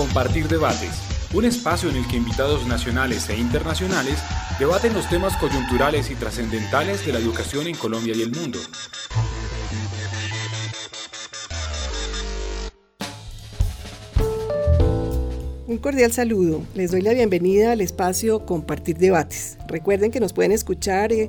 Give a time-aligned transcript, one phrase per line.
[0.00, 0.96] Compartir Debates,
[1.34, 4.18] un espacio en el que invitados nacionales e internacionales
[4.58, 8.58] debaten los temas coyunturales y trascendentales de la educación en Colombia y el mundo.
[15.66, 16.62] Un cordial saludo.
[16.74, 19.58] Les doy la bienvenida al espacio Compartir Debates.
[19.68, 21.28] Recuerden que nos pueden escuchar eh,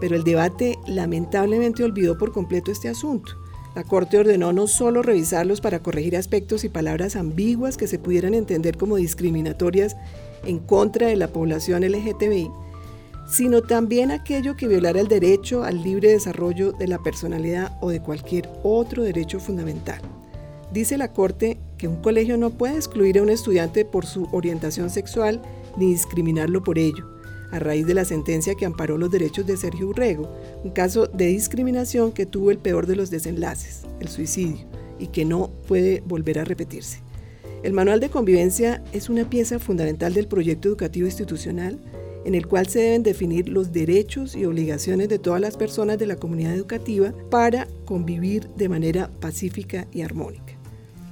[0.00, 3.32] Pero el debate lamentablemente olvidó por completo este asunto.
[3.74, 8.34] La Corte ordenó no solo revisarlos para corregir aspectos y palabras ambiguas que se pudieran
[8.34, 9.96] entender como discriminatorias
[10.44, 12.50] en contra de la población LGTBI,
[13.26, 18.00] sino también aquello que violara el derecho al libre desarrollo de la personalidad o de
[18.00, 20.00] cualquier otro derecho fundamental.
[20.72, 24.88] Dice la Corte que un colegio no puede excluir a un estudiante por su orientación
[24.88, 25.42] sexual
[25.76, 27.13] ni discriminarlo por ello,
[27.54, 30.28] a raíz de la sentencia que amparó los derechos de Sergio Urrego,
[30.64, 34.66] un caso de discriminación que tuvo el peor de los desenlaces, el suicidio,
[34.98, 36.98] y que no puede volver a repetirse.
[37.62, 41.78] El manual de convivencia es una pieza fundamental del proyecto educativo institucional
[42.24, 46.06] en el cual se deben definir los derechos y obligaciones de todas las personas de
[46.06, 50.54] la comunidad educativa para convivir de manera pacífica y armónica.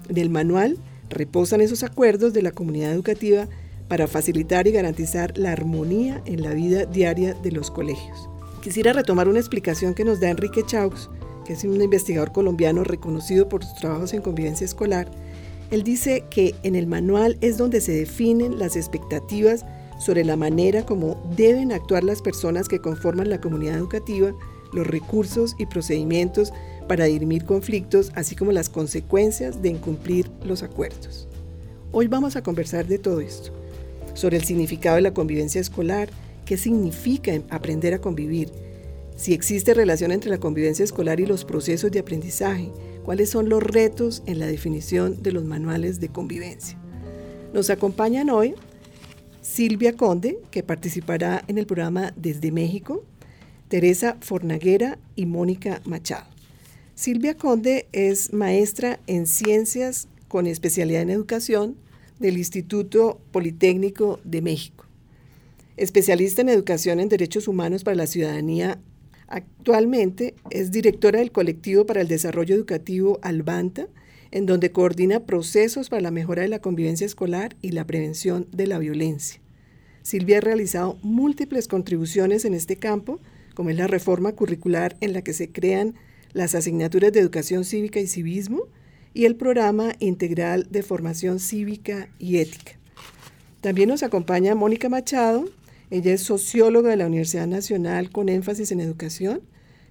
[0.09, 3.47] En el manual reposan esos acuerdos de la comunidad educativa
[3.89, 8.29] para facilitar y garantizar la armonía en la vida diaria de los colegios.
[8.63, 11.11] Quisiera retomar una explicación que nos da Enrique Chaux,
[11.45, 15.11] que es un investigador colombiano reconocido por sus trabajos en convivencia escolar.
[15.71, 19.65] Él dice que en el manual es donde se definen las expectativas
[19.99, 24.33] sobre la manera como deben actuar las personas que conforman la comunidad educativa,
[24.73, 26.53] los recursos y procedimientos
[26.89, 31.29] para dirimir conflictos, así como las consecuencias de incumplir los acuerdos.
[31.93, 33.53] Hoy vamos a conversar de todo esto,
[34.15, 36.11] sobre el significado de la convivencia escolar,
[36.45, 38.51] qué significa aprender a convivir,
[39.17, 42.73] si existe relación entre la convivencia escolar y los procesos de aprendizaje,
[43.05, 46.79] cuáles son los retos en la definición de los manuales de convivencia.
[47.53, 48.55] Nos acompañan hoy
[49.41, 53.05] Silvia Conde, que participará en el programa Desde México,
[53.69, 56.27] Teresa Fornaguera y Mónica Machado.
[56.95, 61.77] Silvia Conde es maestra en ciencias con especialidad en educación
[62.23, 64.87] del Instituto Politécnico de México.
[65.77, 68.79] Especialista en educación en derechos humanos para la ciudadanía,
[69.27, 73.89] actualmente es directora del colectivo para el desarrollo educativo Albanta,
[74.31, 78.67] en donde coordina procesos para la mejora de la convivencia escolar y la prevención de
[78.67, 79.41] la violencia.
[80.03, 83.21] Silvia ha realizado múltiples contribuciones en este campo,
[83.55, 85.95] como es la reforma curricular en la que se crean
[86.33, 88.69] las asignaturas de educación cívica y civismo
[89.15, 92.73] y el programa integral de formación cívica y ética.
[93.61, 95.45] También nos acompaña Mónica Machado,
[95.91, 99.43] ella es socióloga de la Universidad Nacional con énfasis en educación,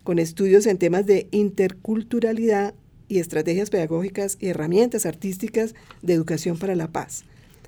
[0.03, 2.73] con estudios en temas de interculturalidad
[3.07, 7.23] y estrategias pedagógicas y herramientas artísticas de educación para la paz.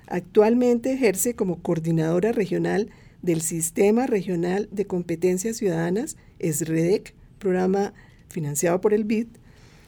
[0.06, 2.90] Actualmente ejerce como coordinadora regional
[3.22, 7.94] del Sistema Regional de Competencias Ciudadanas, SREDEC, programa
[8.28, 9.28] financiado por el BID,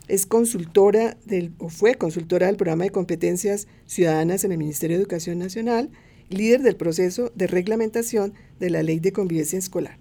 [0.08, 5.02] es consultora del, o fue consultora del programa de competencias ciudadanas en el Ministerio de
[5.02, 5.90] Educación Nacional,
[6.28, 9.98] líder del proceso de reglamentación de la Ley de Convivencia Escolar.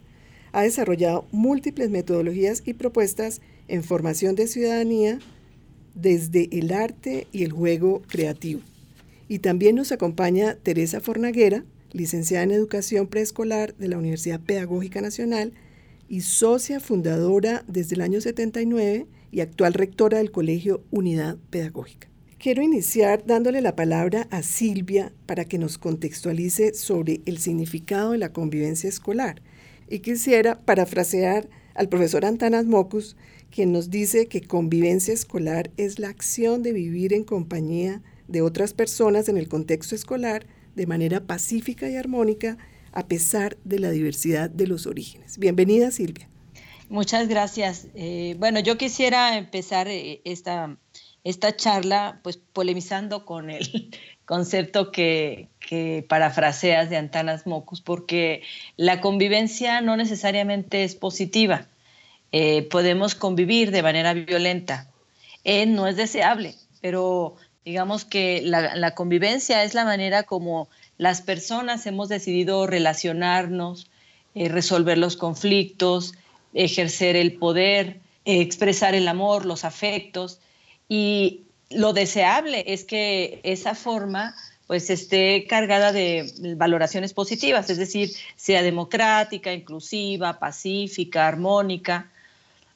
[0.51, 5.19] Ha desarrollado múltiples metodologías y propuestas en formación de ciudadanía
[5.95, 8.61] desde el arte y el juego creativo.
[9.27, 15.53] Y también nos acompaña Teresa Fornaguera, licenciada en Educación Preescolar de la Universidad Pedagógica Nacional
[16.07, 22.07] y socia fundadora desde el año 79 y actual rectora del Colegio Unidad Pedagógica.
[22.37, 28.17] Quiero iniciar dándole la palabra a Silvia para que nos contextualice sobre el significado de
[28.17, 29.41] la convivencia escolar.
[29.89, 33.17] Y quisiera parafrasear al profesor Antanas Mocus,
[33.51, 38.73] quien nos dice que convivencia escolar es la acción de vivir en compañía de otras
[38.73, 40.45] personas en el contexto escolar
[40.77, 42.57] de manera pacífica y armónica
[42.93, 45.37] a pesar de la diversidad de los orígenes.
[45.39, 46.29] Bienvenida, Silvia.
[46.89, 47.87] Muchas gracias.
[47.95, 50.77] Eh, bueno, yo quisiera empezar eh, esta,
[51.23, 53.89] esta charla pues polemizando con el
[54.25, 58.43] concepto que, que parafraseas de Antanas Mocus, porque
[58.77, 61.67] la convivencia no necesariamente es positiva.
[62.31, 64.87] Eh, podemos convivir de manera violenta.
[65.67, 72.09] no es deseable, pero Digamos que la, convivencia es la manera como las personas hemos
[72.09, 73.89] decidido relacionarnos,
[74.35, 76.13] resolver los conflictos,
[76.55, 80.39] ejercer el poder, expresar el amor, los afectos.
[80.89, 84.33] Y lo deseable es que esa forma
[84.65, 92.09] pues esté cargada de valoraciones positivas, es decir, sea democrática, inclusiva, pacífica, armónica,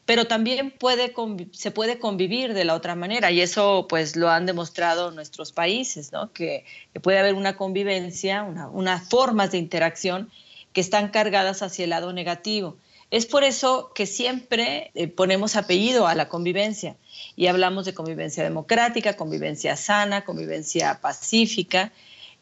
[0.09, 1.13] pero también puede,
[1.51, 6.11] se puede convivir de la otra manera y eso pues lo han demostrado nuestros países,
[6.11, 6.31] ¿no?
[6.33, 6.65] que,
[7.01, 10.31] puede haber una convivencia, unas formas de interacción
[10.73, 12.75] que están cargadas hacia el lado negativo.
[13.11, 16.95] Es por eso que siempre eh, ponemos apellido a la convivencia
[17.35, 21.91] y hablamos de convivencia democrática, convivencia sana, convivencia pacífica.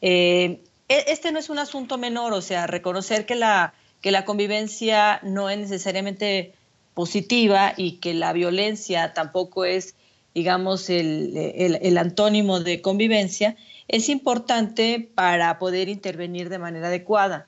[0.02, 4.24] Eh, e, este no es un asunto menor, o sea, reconocer que la, que la
[4.24, 6.52] convivencia no es necesariamente
[6.98, 9.94] positiva y que la violencia tampoco es,
[10.34, 13.56] digamos, el, antónimo de convivencia,
[13.86, 17.46] es importante para poder intervenir de manera adecuada,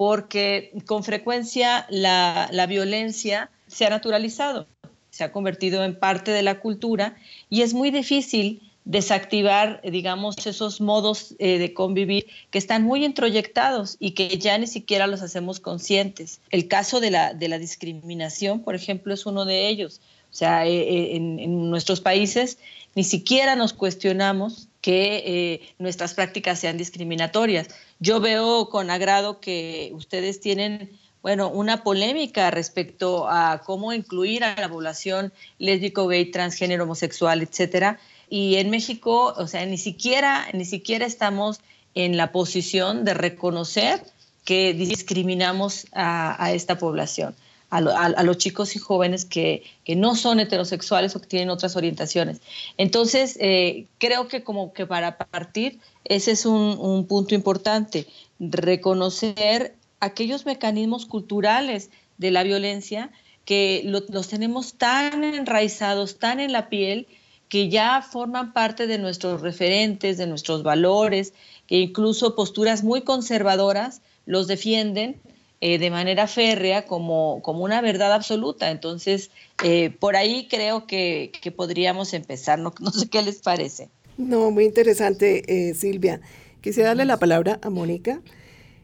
[0.00, 4.66] porque con frecuencia la, violencia se ha naturalizado,
[5.10, 7.16] se ha convertido en parte de la cultura
[7.50, 13.98] y es muy difícil desactivar, digamos, esos modos eh, de convivir que están muy introyectados
[14.00, 16.40] y que ya ni siquiera los hacemos conscientes.
[16.48, 20.00] El caso de la, discriminación, por ejemplo, es uno de ellos.
[20.30, 22.56] O sea, eh, eh, en, nuestros países
[22.94, 27.68] ni siquiera nos cuestionamos que nuestras prácticas sean discriminatorias.
[28.00, 34.58] Yo veo con agrado que ustedes tienen bueno, una polémica respecto a cómo incluir a
[34.58, 37.98] la población lésbico, gay, transgénero, homosexual, etcétera,
[38.30, 41.60] y en México, o sea, ni siquiera, ni siquiera estamos
[41.94, 44.02] en la posición de reconocer
[44.44, 47.34] que discriminamos a, esta población,
[47.70, 49.62] a, los chicos y jóvenes que,
[49.96, 52.40] no son heterosexuales o que tienen otras orientaciones.
[52.76, 58.06] Entonces, eh, creo que como que para partir, ese es un, punto importante,
[58.38, 63.10] reconocer aquellos mecanismos culturales de la violencia
[63.44, 67.06] que los tenemos tan enraizados, tan en la piel,
[67.48, 71.34] que ya forman parte de nuestros referentes, de nuestros valores,
[71.66, 75.20] que incluso posturas muy conservadoras los defienden
[75.62, 78.70] eh, de manera férrea como, como, una verdad absoluta.
[78.70, 79.30] Entonces,
[79.62, 82.58] eh, por ahí creo que, podríamos empezar.
[82.58, 83.90] No, no, sé qué les parece.
[84.16, 86.22] No, muy interesante, eh, Silvia.
[86.62, 88.22] Quisiera darle la palabra a Mónica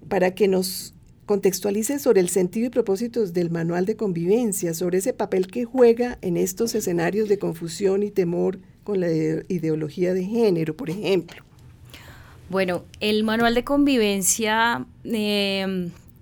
[0.08, 0.92] para que nos
[1.24, 6.18] contextualice sobre el sentido y propósitos del manual de convivencia, sobre ese papel que juega
[6.20, 11.42] en estos escenarios de confusión y temor con la ideología de género, por ejemplo.
[12.48, 14.86] Bueno, el manual de convivencia,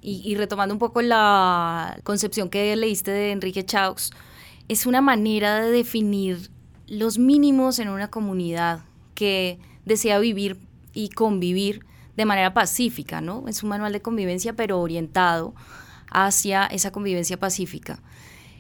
[0.07, 4.11] y, retomando un poco la concepción que leíste de Enrique Chaux,
[4.69, 6.51] es una manera de definir
[6.87, 8.85] los mínimos en una comunidad
[9.15, 10.59] que desea vivir
[10.93, 11.87] y convivir
[12.17, 13.45] de manera pacífica, ¿no?
[13.49, 15.55] Es un manual de convivencia, pero orientado
[16.11, 18.01] hacia esa convivencia pacífica.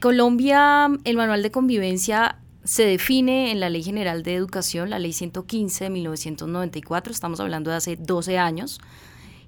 [0.00, 5.12] Colombia, el manual de convivencia se define en la Ley General de Educación, la Ley
[5.12, 8.80] 115 de 1994, estamos hablando de hace 12 años,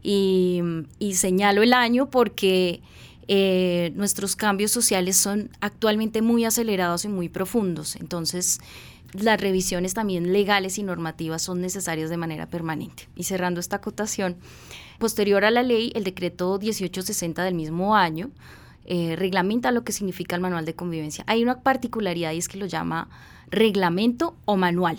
[0.09, 2.81] y, señalo el año porque
[3.27, 8.61] eh, nuestros cambios sociales son actualmente muy acelerados y muy profundos, entonces
[9.13, 13.09] las revisiones también legales y normativas son necesarias de manera permanente.
[13.17, 14.37] Y cerrando esta acotación,
[14.99, 18.31] posterior a la ley, el decreto 1860 del mismo año
[18.85, 21.25] eh, reglamenta lo que significa el manual de convivencia.
[21.27, 23.09] Hay una particularidad y es que lo llama
[23.51, 24.99] reglamento o manual,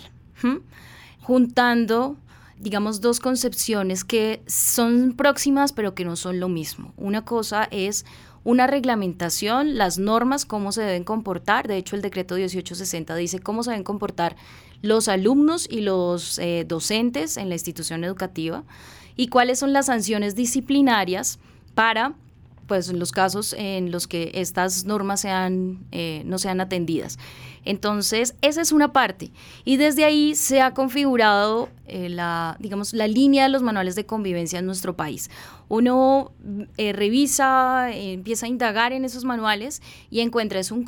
[1.20, 2.16] juntando
[2.60, 6.92] digamos, dos concepciones que son próximas pero que no son lo mismo.
[6.96, 8.04] Una cosa es
[8.44, 11.68] una reglamentación, las normas, cómo se deben comportar.
[11.68, 14.36] De hecho, el decreto 1860 dice cómo se deben comportar
[14.80, 18.64] los alumnos y los eh, docentes en la institución educativa
[19.16, 21.40] y cuáles son las sanciones disciplinarias
[21.74, 22.14] para
[22.68, 27.18] pues en los casos en los que estas normas sean, eh, no sean atendidas.
[27.64, 29.30] Entonces, esa es una parte.
[29.64, 34.06] Y desde ahí se ha configurado eh, la, digamos, la línea de los manuales de
[34.06, 35.30] convivencia en nuestro país.
[35.68, 36.30] Uno
[36.76, 40.86] eh, revisa, empieza a indagar en esos manuales y encuentra es un,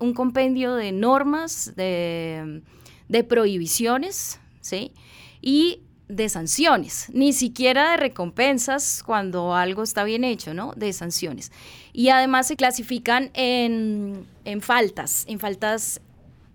[0.00, 2.62] un compendio de normas, de,
[3.08, 4.92] de prohibiciones, ¿sí?
[5.40, 10.72] Y de sanciones, ni siquiera de recompensas cuando algo está bien hecho, ¿no?
[10.74, 11.52] De sanciones.
[11.92, 16.00] Y además se clasifican en, en faltas, en faltas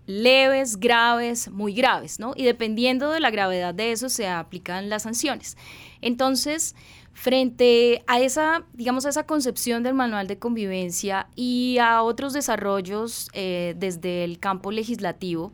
[0.06, 2.34] leves, graves, muy graves, ¿no?
[2.36, 5.56] Y dependiendo de la gravedad de eso se aplican las sanciones.
[6.00, 6.74] Entonces,
[7.12, 13.28] frente a esa, digamos, a esa concepción del manual de convivencia y a otros desarrollos
[13.32, 15.52] eh, desde el campo legislativo,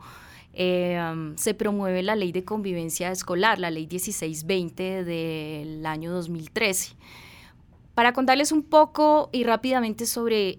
[0.52, 1.00] eh,
[1.36, 6.96] se promueve la ley de convivencia escolar, la ley 1620 del año 2013.
[7.94, 10.58] Para contarles un poco y rápidamente sobre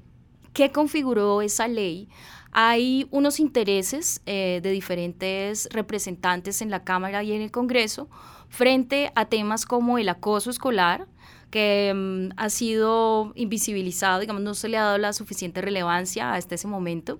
[0.54, 2.10] qué configuró esa ley,
[2.52, 8.10] hay unos intereses eh, de diferentes representantes en la Cámara y en el Congreso
[8.50, 11.08] frente a temas como el acoso escolar,
[11.50, 16.56] que mm, ha sido invisibilizado, digamos, no se le ha dado la suficiente relevancia hasta
[16.56, 17.20] ese momento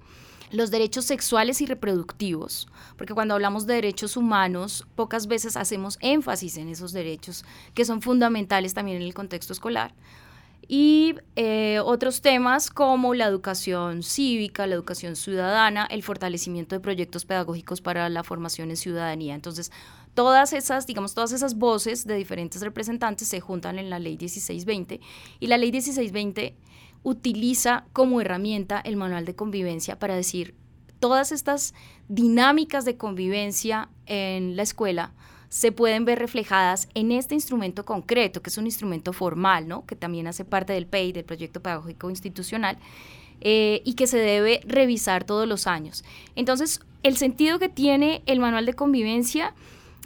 [0.51, 2.67] los derechos sexuales y reproductivos,
[2.98, 8.01] porque cuando hablamos de derechos humanos, pocas veces hacemos énfasis en esos derechos que son
[8.01, 9.93] fundamentales también en el contexto escolar.
[10.67, 17.25] Y eh, otros temas como la educación cívica, la educación ciudadana, el fortalecimiento de proyectos
[17.25, 19.36] pedagógicos para la formación en ciudadanía.
[19.36, 19.72] Entonces,
[20.13, 25.01] todas esas, digamos, todas esas voces de diferentes representantes se juntan en la ley 1620
[25.39, 26.55] y la ley 1620
[27.03, 30.55] utiliza como herramienta el manual de convivencia para decir
[31.00, 31.74] todas estas
[32.08, 35.13] dinámicas de convivencia en la escuela
[35.50, 39.86] se pueden ver reflejadas en este instrumento concreto, que es un instrumento formal, ¿no?
[39.86, 42.77] que también hace parte del PEI, del Proyecto Pedagógico Institucional,
[43.41, 46.05] eh, y que se debe revisar todos los años.
[46.36, 49.53] Entonces, el sentido que tiene el manual de convivencia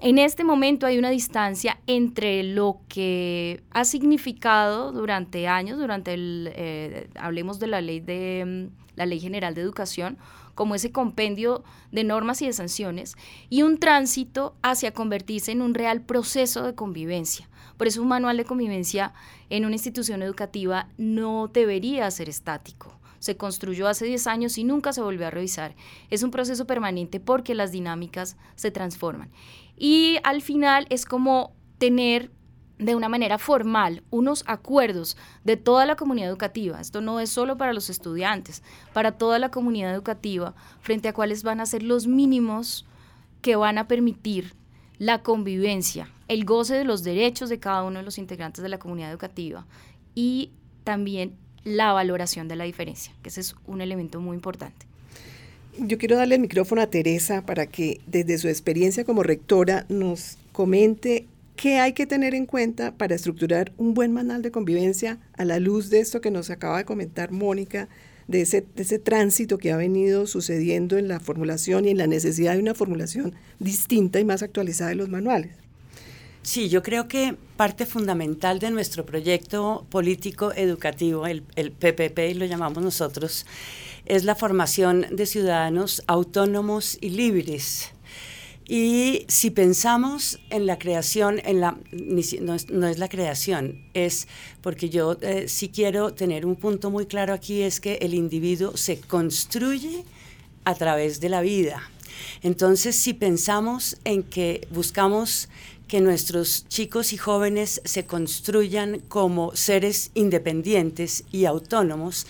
[0.06, 6.52] en este momento hay una distancia entre lo que ha significado durante años, durante el,
[6.54, 10.20] eh, hablemos de la ley de mm, la ley general de educación,
[10.54, 13.16] como ese compendio de normas y de sanciones,
[13.50, 17.50] y un tránsito hacia convertirse en un real proceso de convivencia.
[17.76, 19.12] Por eso un manual de convivencia
[19.50, 24.94] en una institución educativa no debería ser estático se construyó hace 10 años y nunca
[24.94, 25.76] se volvió a revisar.
[26.12, 29.32] Es un proceso permanente porque las dinámicas se transforman.
[29.76, 32.32] Y al final es como tener
[32.78, 36.80] de una manera formal unos acuerdos de toda la comunidad educativa.
[36.80, 38.62] Esto no es solo para los estudiantes,
[38.94, 42.86] para toda la comunidad educativa, frente a cuáles van a ser los mínimos
[43.42, 44.54] que van a permitir
[45.00, 48.78] la convivencia, el goce de los derechos de cada uno de los integrantes de la
[48.78, 49.66] comunidad educativa
[50.14, 50.52] y
[50.84, 54.86] también la valoración de la diferencia, que ese es un elemento muy importante.
[55.78, 60.38] Yo quiero darle el micrófono a Teresa para que desde su experiencia como rectora nos
[60.54, 61.26] comente
[61.58, 65.60] qué hay que tener en cuenta para estructurar un buen manual de convivencia a la
[65.60, 67.90] luz de esto que nos acaba de comentar Mónica,
[68.28, 72.08] de ese, de ese tránsito que ha venido sucediendo en la formulación y en la
[72.08, 75.65] necesidad de una formulación distinta y más actualizada de los manuales.
[76.46, 82.84] Sí, yo creo que parte fundamental de nuestro proyecto político educativo, el, PPP lo llamamos
[82.84, 83.48] nosotros,
[84.06, 87.90] es la formación de ciudadanos autónomos y libres.
[88.68, 94.28] Y si pensamos en la creación, en la, no, es, la creación, es
[94.62, 98.78] porque yo eh, sí quiero tener un punto muy claro aquí, es que el individuo
[98.78, 100.04] se construye
[100.64, 101.90] a través de la vida.
[102.42, 105.50] Entonces, si pensamos en que buscamos
[105.88, 112.26] que nuestros chicos y jóvenes se construyan como seres independientes y autónomos,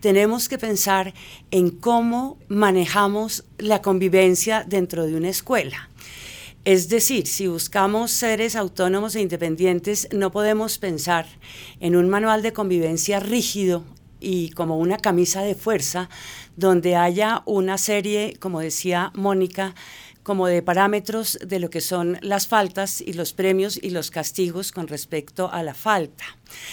[0.00, 1.14] tenemos que pensar
[1.50, 5.90] en cómo manejamos la convivencia dentro de una escuela.
[6.64, 11.26] Es decir, si buscamos seres autónomos e independientes, no podemos pensar
[11.78, 13.84] en un manual de convivencia rígido
[14.18, 16.08] y como una camisa de fuerza,
[16.56, 19.76] donde haya una serie, como decía Mónica,
[20.26, 24.72] como de parámetros de lo que son las faltas y los premios y los castigos
[24.72, 26.24] con respecto a la falta.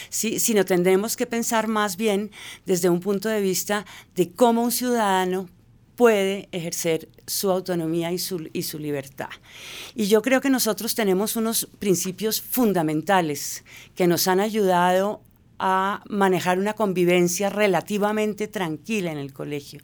[0.10, 2.32] Sí, sino tendremos que pensar más bien
[2.66, 5.48] desde un punto de vista de cómo un ciudadano
[5.96, 9.30] puede ejercer su autonomía y su, y su libertad.
[9.94, 15.22] Y yo creo que nosotros tenemos unos principios fundamentales que nos han ayudado
[15.60, 19.82] a manejar una convivencia relativamente tranquila en el colegio.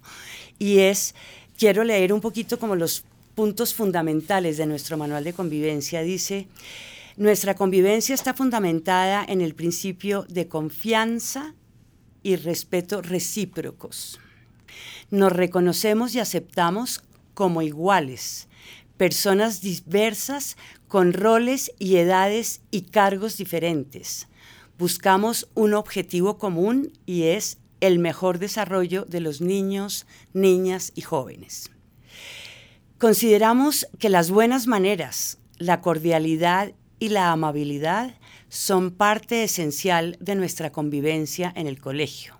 [0.58, 1.14] Y es,
[1.56, 3.04] quiero leer un poquito como los
[3.40, 6.02] puntos fundamentales de nuestro manual de convivencia.
[6.02, 6.50] Dice,
[7.16, 11.54] nuestra convivencia está fundamentada en el principio de confianza
[12.22, 14.20] y respeto recíprocos.
[15.10, 17.02] Nos reconocemos y aceptamos
[17.34, 18.50] como iguales,
[18.98, 20.58] personas diversas
[20.90, 24.28] con roles y edades y cargos diferentes.
[24.78, 31.72] Buscamos un objetivo común y es el mejor desarrollo de los niños, niñas y jóvenes.
[33.00, 38.18] Consideramos que las buenas maneras, la cordialidad y la amabilidad
[38.50, 42.38] son parte esencial de nuestra convivencia en el colegio.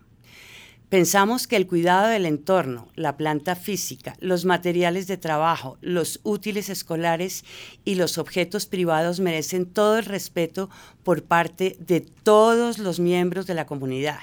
[0.90, 6.68] Pensamos que el cuidado del entorno, la planta física, los materiales de trabajo, los útiles
[6.68, 7.46] escolares
[7.86, 10.70] y los objetos privados merecen todo el respeto
[11.04, 14.20] por parte de todos los miembros de la comunidad.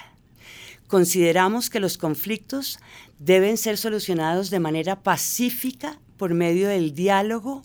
[0.86, 2.78] Consideramos que los conflictos
[3.18, 7.62] deben ser solucionados de manera pacífica por medio del diálogo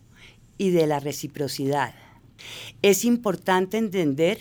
[0.57, 1.93] y de la reciprocidad.
[2.81, 4.39] Es importante entender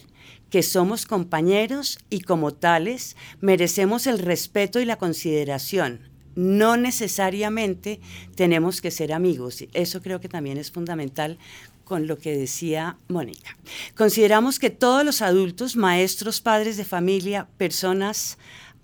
[0.50, 6.00] que somos compañeros y como tales merecemos el respeto y la consideración.
[6.34, 8.00] No necesariamente
[8.34, 9.64] tenemos que ser amigos.
[9.72, 11.38] Eso creo que también es fundamental
[11.84, 13.56] con lo que decía Mónica.
[13.96, 18.38] Consideramos que todos los adultos, maestros, padres de familia, personas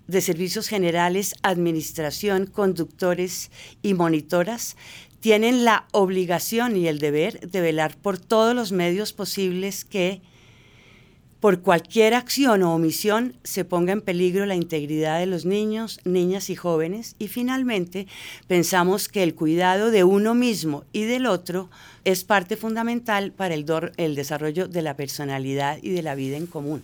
[0.07, 4.75] de servicios generales, administración, conductores y monitoras
[5.19, 10.21] tienen la obligación y el deber de velar por todos los medios posibles que
[11.39, 16.49] por cualquier acción o omisión se ponga en peligro la integridad de los niños, niñas
[16.49, 17.15] y jóvenes.
[17.19, 18.07] Y finalmente,
[18.47, 21.69] pensamos que el cuidado de uno mismo y del otro
[22.05, 26.83] es parte fundamental para el, desarrollo de la personalidad y de la vida en común.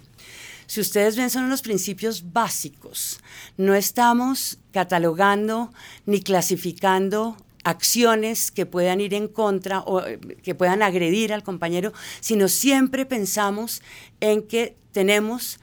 [0.68, 3.20] Si ustedes ven, son unos principios básicos.
[3.58, 5.74] No estamos catalogando
[6.06, 11.94] ni clasificando acciones que puedan ir en contra o eh, que puedan agredir al compañero,
[12.20, 13.82] sino siempre pensamos
[14.20, 15.60] en que tenemos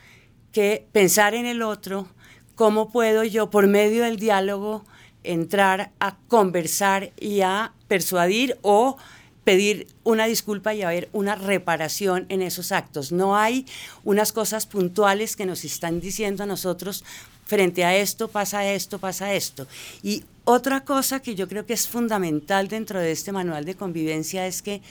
[0.53, 2.09] que pensar en el otro,
[2.55, 4.85] cómo puedo yo por medio del diálogo
[5.23, 8.97] entrar a conversar y a persuadir o
[9.45, 13.13] pedir una disculpa y haber una reparación en esos actos.
[13.13, 13.67] No hay
[14.05, 17.05] unas cosas puntuales que nos están diciendo a nosotros,
[17.51, 19.67] frente a esto pasa esto, pasa esto.
[20.05, 24.47] Y otra cosa que yo creo que es fundamental dentro de este manual de convivencia
[24.47, 24.83] es que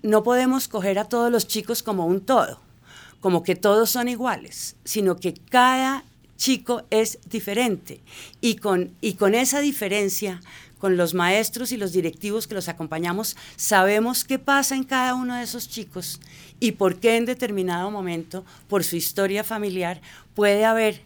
[0.00, 2.60] no podemos coger a todos los chicos como un todo,
[3.18, 6.04] como que todos son iguales, sino que cada
[6.36, 8.00] chico es diferente.
[8.40, 10.40] Y con, y con esa diferencia,
[10.78, 15.34] con los maestros y los directivos que los acompañamos, sabemos qué pasa en cada uno
[15.34, 16.20] de esos chicos
[16.60, 20.00] y por qué en determinado momento, por su historia familiar,
[20.34, 21.02] puede haber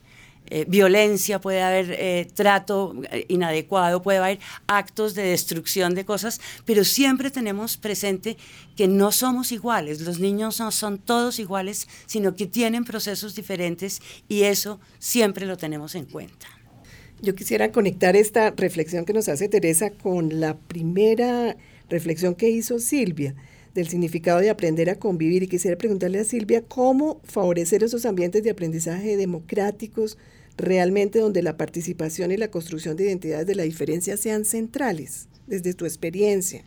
[0.50, 6.40] eh, violencia, puede haber eh, trato eh, inadecuado, puede haber actos de destrucción de cosas,
[6.64, 8.36] pero siempre tenemos presente
[8.76, 14.00] que no somos iguales, los niños no son todos iguales, sino que tienen procesos diferentes
[14.28, 16.46] y eso siempre lo tenemos en cuenta.
[17.20, 21.56] Yo quisiera conectar esta reflexión que nos hace Teresa con la primera
[21.88, 23.34] reflexión que hizo Silvia
[23.74, 28.42] del significado de aprender a convivir y quisiera preguntarle a Silvia cómo favorecer esos ambientes
[28.42, 30.18] de aprendizaje democráticos,
[30.58, 35.72] realmente donde la participación y la construcción de identidades de la diferencia sean centrales, desde
[35.72, 36.64] tu experiencia.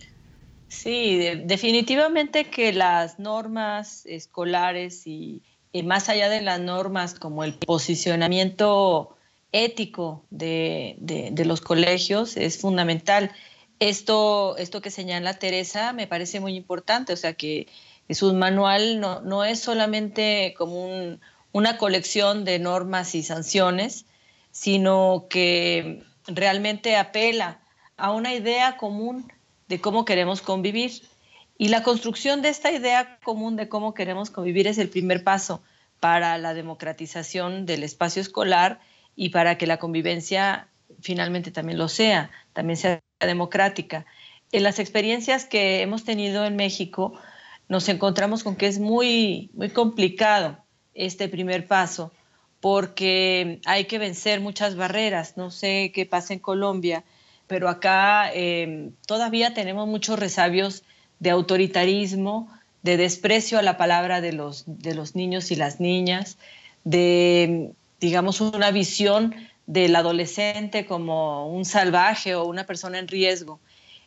[0.69, 5.43] Sí, definitivamente que las normas escolares y,
[5.83, 9.17] más allá de las normas como el posicionamiento
[9.51, 10.97] ético de,
[11.45, 13.31] los colegios es fundamental.
[13.79, 17.67] Esto, esto que señala Teresa me parece muy importante, o sea que
[18.09, 21.19] su manual no, no es solamente como un,
[21.51, 24.05] una colección de normas y sanciones,
[24.51, 27.59] sino que realmente apela
[27.97, 29.31] a una idea común
[29.67, 31.01] de cómo queremos convivir.
[31.57, 35.61] Y la construcción de esta idea común de cómo queremos convivir es el primer paso
[35.99, 38.79] para la democratización del espacio escolar
[39.15, 40.67] y para que la convivencia
[41.01, 44.05] finalmente también lo sea, también sea democrática.
[44.51, 47.13] En las experiencias que hemos tenido en México,
[47.69, 50.60] nos encontramos con que es muy, muy complicado
[50.93, 52.11] este primer paso,
[52.59, 55.37] porque hay que vencer muchas barreras.
[55.37, 57.03] No sé qué pasa en Colombia,
[57.47, 60.83] pero acá em, todavía tenemos muchos resabios
[61.19, 62.49] de autoritarismo,
[62.83, 66.37] de desprecio a la palabra de los, de los niños y las niñas,
[66.83, 69.35] de, digamos, una visión
[69.67, 73.59] del adolescente como un salvaje o una persona en riesgo.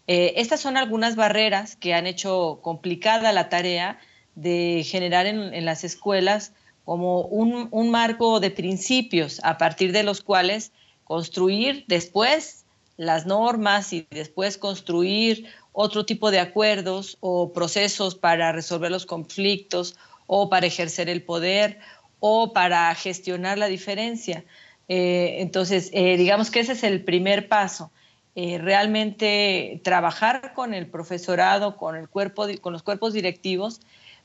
[0.07, 3.99] Eh, estas son algunas barreras que han hecho complicada la tarea
[4.35, 6.53] de generar en las escuelas
[6.85, 10.73] como un, marco de principios a partir de los cuales
[11.05, 12.65] construir después
[12.97, 19.97] las normas y después construir otro tipo de acuerdos o procesos para resolver los conflictos
[20.27, 21.79] o para ejercer el poder
[22.21, 24.45] o para gestionar la diferencia.
[24.89, 27.91] Eh, entonces, eh, digamos que ese es el primer paso.
[28.37, 33.81] Eh, realmente trabajar con el profesorado, con, el cuerpo, con los cuerpos directivos,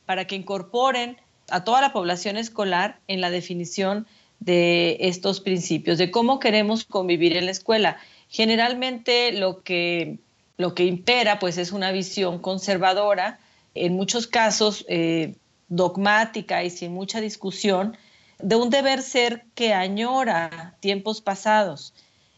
[0.06, 1.18] para que incorporen
[1.52, 4.08] a toda la población escolar en la definición
[4.40, 7.98] de estos principios, de cómo queremos convivir en la escuela.
[8.30, 10.20] Generalmente lo que,
[10.58, 13.40] lo que impera pues es una visión conservadora,
[13.76, 15.36] en muchos casos eh,
[15.68, 17.98] dogmática y sin mucha discusión,
[18.40, 21.94] de un deber ser que añora tiempos pasados,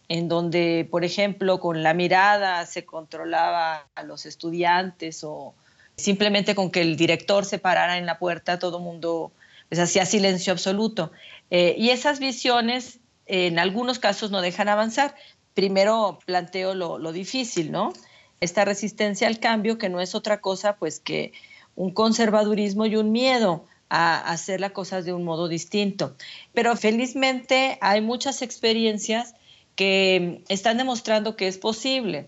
[0.09, 5.53] en donde, por ejemplo, con la mirada se controlaba a los estudiantes o,
[6.03, 9.31] simplemente con que el director se parara en la puerta, todo el mundo
[9.69, 11.11] pues, hacía silencio absoluto.
[11.49, 15.15] Eh, y esas visiones en algunos casos no dejan avanzar.
[15.53, 17.93] Primero planteo lo, difícil, ¿no?
[18.41, 21.31] esta resistencia al cambio que no es otra cosa pues que
[21.75, 26.15] un conservadurismo y un miedo a hacer las cosas de un modo distinto.
[26.53, 29.35] Pero felizmente hay muchas experiencias
[29.75, 32.27] que están demostrando que es posible,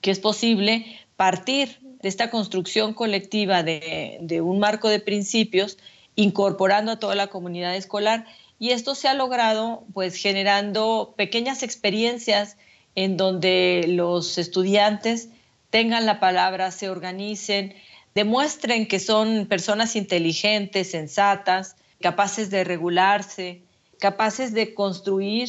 [0.00, 5.76] que es posible partir de esta construcción colectiva de, de un marco de principios
[6.14, 8.26] incorporando a toda la comunidad escolar.
[8.60, 12.58] Y esto se ha logrado pues generando pequeñas experiencias
[12.94, 15.30] en donde los estudiantes
[15.70, 17.74] tengan la palabra, se organicen,
[18.14, 23.62] demuestren que son personas inteligentes, sensatas, capaces de regularse,
[23.98, 25.48] capaces de construir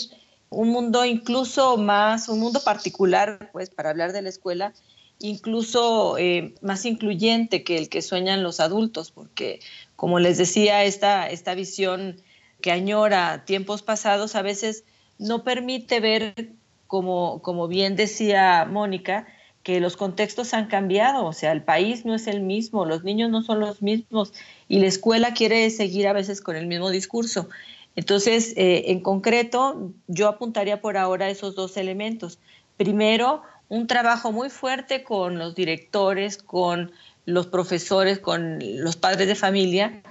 [0.49, 4.73] un mundo incluso más, un mundo particular, pues para hablar de la escuela,
[5.19, 9.59] incluso eh, más incluyente que el que sueñan los adultos, porque
[9.95, 12.21] como les decía, esta, esta visión
[12.61, 14.83] que añora tiempos pasados a veces
[15.17, 16.51] no permite ver,
[16.87, 19.27] como, como bien decía Mónica,
[19.63, 23.29] que los contextos han cambiado, o sea, el país no es el mismo, los niños
[23.29, 24.31] no son los mismos
[24.69, 27.49] y la escuela quiere seguir a veces con el mismo discurso.
[27.97, 32.39] Entonces, eh, en concreto, yo apuntaría por ahora esos dos elementos.
[32.77, 36.91] Primero, un trabajo muy fuerte con los directores, con
[37.25, 40.01] los profesores, con los padres de familia,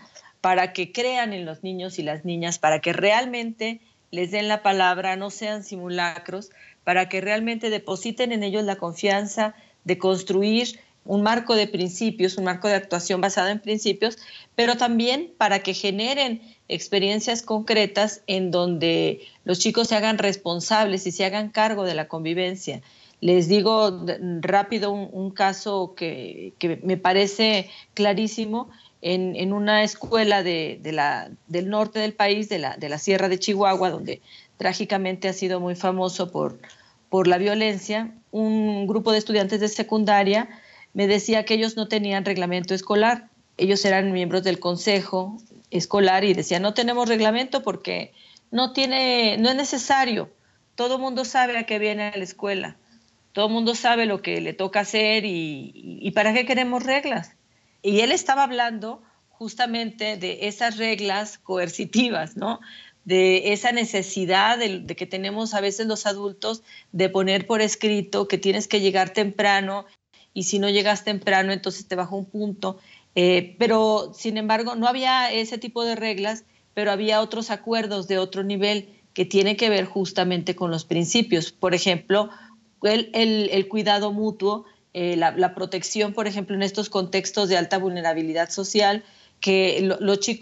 [0.40, 4.62] para que crean en los niños y las niñas, para que realmente les den la
[4.62, 6.50] palabra, no sean simulacros,
[6.84, 12.44] para que realmente depositen en ellos la confianza de construir un marco de principios, un
[12.44, 14.18] marco de actuación basado en principios,
[14.54, 21.12] pero también para que generen experiencias concretas en donde los chicos se hagan responsables y
[21.12, 22.82] se hagan cargo de la convivencia.
[23.20, 24.04] Les digo
[24.40, 26.52] rápido un, caso que,
[26.82, 28.68] me parece clarísimo
[29.00, 34.20] en, una escuela de, la, del norte del país, de la, Sierra de Chihuahua, donde
[34.58, 36.58] trágicamente ha sido muy famoso por,
[37.26, 40.50] la violencia, un grupo de estudiantes de secundaria
[40.92, 43.28] me decía que ellos no tenían reglamento escolar.
[43.56, 45.38] Ellos eran miembros del consejo
[45.70, 48.12] escolar y decían, no tenemos reglamento porque
[48.50, 50.30] no, tiene, no es necesario.
[50.74, 52.76] Todo mundo sabe a qué viene a la escuela.
[53.36, 57.36] Todo el mundo sabe lo que le toca hacer y, para qué queremos reglas.
[57.82, 62.60] Y él estaba hablando justamente de esas reglas coercitivas, ¿no?
[63.04, 68.38] de esa necesidad de, que tenemos a veces los adultos de poner por escrito que
[68.38, 69.84] tienes que llegar temprano
[70.32, 72.78] y si no llegas temprano entonces te bajo un punto.
[73.16, 78.16] Eh, pero sin embargo no había ese tipo de reglas, pero había otros acuerdos de
[78.16, 81.52] otro nivel que tienen que ver justamente con los principios.
[81.52, 82.30] Por ejemplo,
[82.88, 84.66] el cuidado mutuo
[84.98, 89.04] eh, la, protección, por ejemplo, en estos contextos de alta vulnerabilidad social,
[89.40, 89.94] que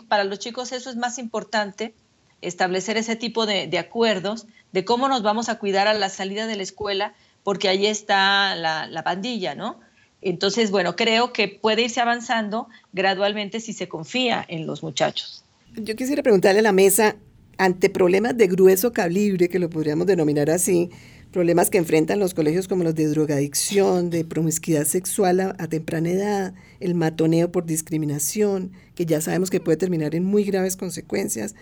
[0.06, 1.92] para los chicos eso es más importante,
[2.40, 6.54] establecer ese tipo de, acuerdos de cómo nos vamos a cuidar a la salida de
[6.54, 9.80] la escuela, porque ahí está la, la pandilla, ¿no?
[10.22, 15.42] Entonces, bueno, creo que puede irse avanzando gradualmente si se confía en los muchachos.
[15.74, 17.16] Yo quisiera preguntarle a la mesa,
[17.58, 20.90] ante problemas de grueso calibre, que lo podríamos denominar así,
[21.34, 26.54] problemas que enfrentan los colegios como los de drogadicción, de promiscuidad sexual a, temprana edad,
[26.78, 31.56] el matoneo por discriminación, que ya sabemos que puede terminar en muy graves consecuencias.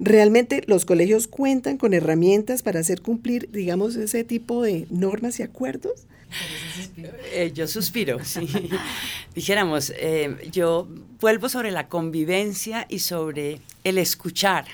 [0.00, 5.44] ¿Realmente los colegios cuentan con herramientas para hacer cumplir, digamos, ese tipo de normas y
[5.44, 6.08] acuerdos?
[7.32, 8.18] Eh, yo suspiro.
[9.36, 10.88] Dijéramos, eh, yo
[11.20, 14.64] vuelvo sobre la convivencia y sobre el escuchar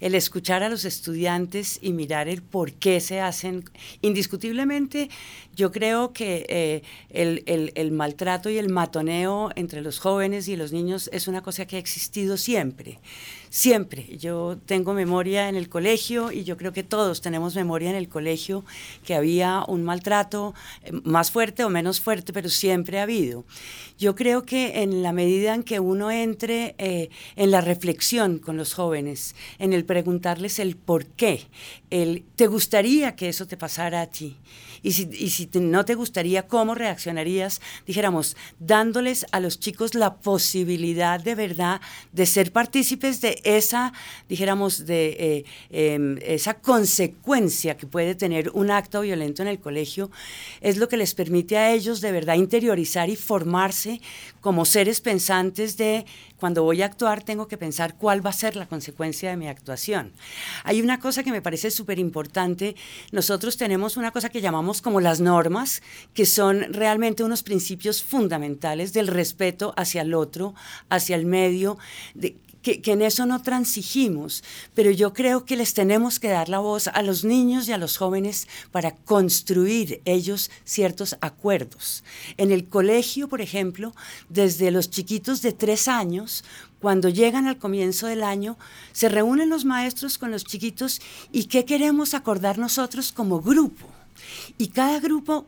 [0.00, 3.64] el escuchar a los estudiantes y mirar el por qué se hacen.
[4.02, 5.10] Indiscutiblemente,
[5.54, 11.10] yo creo que eh, el, maltrato y el matoneo entre los jóvenes y los niños
[11.12, 13.00] es una cosa que ha existido siempre,
[13.50, 14.16] siempre.
[14.18, 18.08] Yo tengo memoria en el colegio y yo creo que todos tenemos memoria en el
[18.08, 18.64] colegio
[19.04, 23.44] que había un maltrato eh, más fuerte o menos fuerte, pero siempre ha habido.
[23.98, 28.56] Yo creo que en la medida en que uno entre eh, en la reflexión con
[28.56, 31.46] los jóvenes, en el preguntarles el por qué,
[31.90, 34.36] el te gustaría que eso te pasara a ti,
[34.82, 37.60] y si, y si no te gustaría, ¿cómo reaccionarías?
[37.86, 41.80] Dijéramos, dándoles a los chicos la posibilidad de verdad
[42.12, 43.92] de ser partícipes de esa,
[44.28, 50.10] dijéramos, de eh, em, esa consecuencia que puede tener un acto violento en el colegio,
[50.60, 54.00] es lo que les permite a ellos de verdad interiorizar y formarse
[54.40, 56.06] como seres pensantes de
[56.38, 59.48] cuando voy a actuar tengo que pensar cuál va a ser la consecuencia de mi
[59.48, 60.12] actuación.
[60.64, 62.76] Hay una cosa que me parece súper importante.
[63.10, 65.82] Nosotros tenemos una cosa que llamamos como las normas,
[66.14, 70.54] que son realmente unos principios fundamentales del respeto hacia el otro,
[70.88, 71.78] hacia el medio,
[72.62, 74.42] que, en eso no transigimos,
[74.74, 77.78] pero yo creo que les tenemos que dar la voz a los niños y a
[77.78, 82.04] los jóvenes para construir ellos ciertos acuerdos.
[82.36, 83.94] En el colegio, por ejemplo,
[84.28, 86.44] desde los chiquitos de tres años,
[86.80, 88.56] cuando llegan al comienzo del año,
[88.92, 91.00] se reúnen los maestros con los chiquitos
[91.32, 93.86] y qué queremos acordar nosotros como grupo.
[94.58, 95.46] Y cada grupo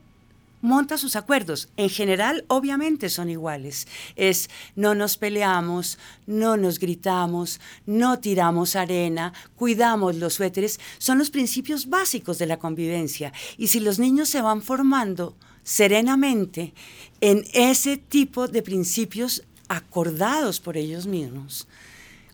[0.60, 1.68] monta sus acuerdos.
[1.76, 3.86] En general, obviamente son iguales.
[4.16, 10.80] Es no nos peleamos, no nos gritamos, no tiramos arena, cuidamos los suéteres.
[10.98, 13.32] Son los principios básicos de la convivencia.
[13.56, 16.74] Y si los niños se van formando serenamente
[17.20, 21.68] en ese tipo de principios acordados por ellos mismos,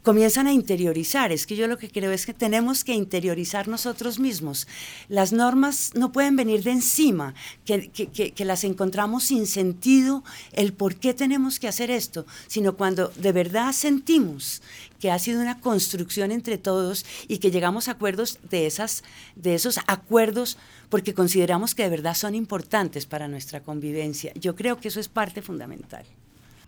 [0.07, 1.33] comienzan a interiorizar.
[1.33, 4.69] Es que yo lo que creo es que tenemos que interiorizar nosotros mismos.
[5.09, 10.95] Las normas no pueden venir de encima, que, que, las encontramos sin sentido el por
[10.95, 14.63] qué tenemos que hacer esto, sino cuando de verdad sentimos
[15.01, 19.03] que ha sido una construcción entre todos y que llegamos a acuerdos de, esas,
[19.35, 20.57] de esos acuerdos
[20.89, 24.33] porque consideramos que de verdad son importantes para nuestra convivencia.
[24.37, 26.07] Yo creo que eso es parte fundamental.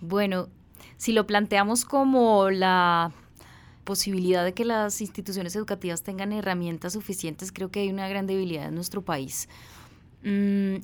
[0.00, 0.48] Bueno,
[0.96, 3.12] si lo planteamos como la
[3.88, 8.68] posibilidad de que las instituciones educativas tengan herramientas suficientes, creo que hay una gran debilidad
[8.68, 9.48] en nuestro país.
[10.22, 10.76] Mm,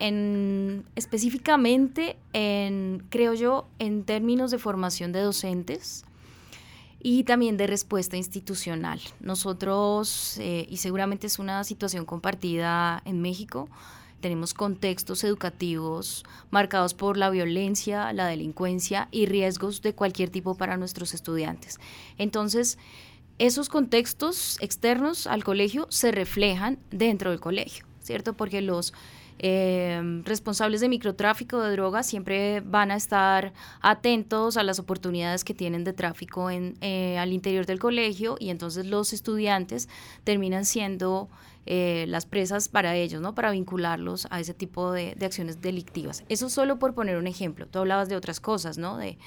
[0.00, 6.04] en, específicamente, en, creo yo, en términos de formación de docentes
[7.00, 9.00] y también de respuesta institucional.
[9.20, 13.68] Nosotros, eh, y seguramente es una situación compartida en México,
[14.20, 20.76] tenemos contextos educativos marcados por la violencia, la delincuencia y riesgos de cualquier tipo para
[20.76, 21.78] nuestros estudiantes.
[22.16, 22.78] Entonces,
[23.38, 28.34] esos contextos externos al colegio se reflejan dentro del colegio, ¿cierto?
[28.34, 28.92] Porque los
[29.40, 35.54] eh, responsables de microtráfico de drogas siempre van a estar atentos a las oportunidades que
[35.54, 39.88] tienen de tráfico en, eh, al interior del colegio y entonces los estudiantes
[40.24, 41.28] terminan siendo
[41.70, 43.34] eh, las presas para ellos, ¿no?
[43.34, 46.24] Para vincularlos a ese tipo de, acciones delictivas.
[46.30, 47.66] Eso solo por poner un ejemplo.
[47.66, 48.96] Tú hablabas de otras cosas, ¿no?
[48.96, 49.18] De,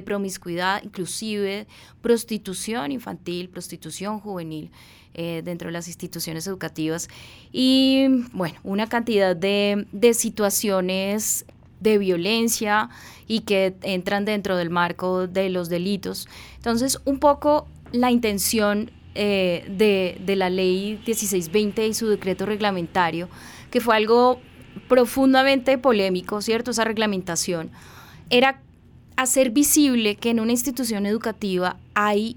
[0.00, 1.66] promiscuidad, inclusive
[2.00, 4.70] prostitución infantil, prostitución juvenil
[5.12, 7.10] eh, dentro de las instituciones educativas
[7.52, 11.44] y, bueno, una cantidad de situaciones
[11.80, 12.88] de violencia
[13.26, 16.26] y que entran dentro del marco de los delitos.
[16.56, 23.28] Entonces, un poco la intención eh, de, de, la ley 1620 y su decreto reglamentario,
[23.70, 24.40] que fue algo
[24.88, 26.70] profundamente polémico, ¿cierto?
[26.70, 27.70] Esa reglamentación,
[28.30, 28.60] era
[29.16, 32.36] hacer visible que en una institución educativa hay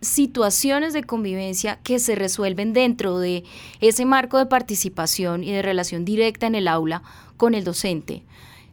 [0.00, 3.44] situaciones de convivencia que se resuelven dentro de
[3.80, 7.02] ese marco de participación y de relación directa en el aula
[7.36, 8.22] con el docente.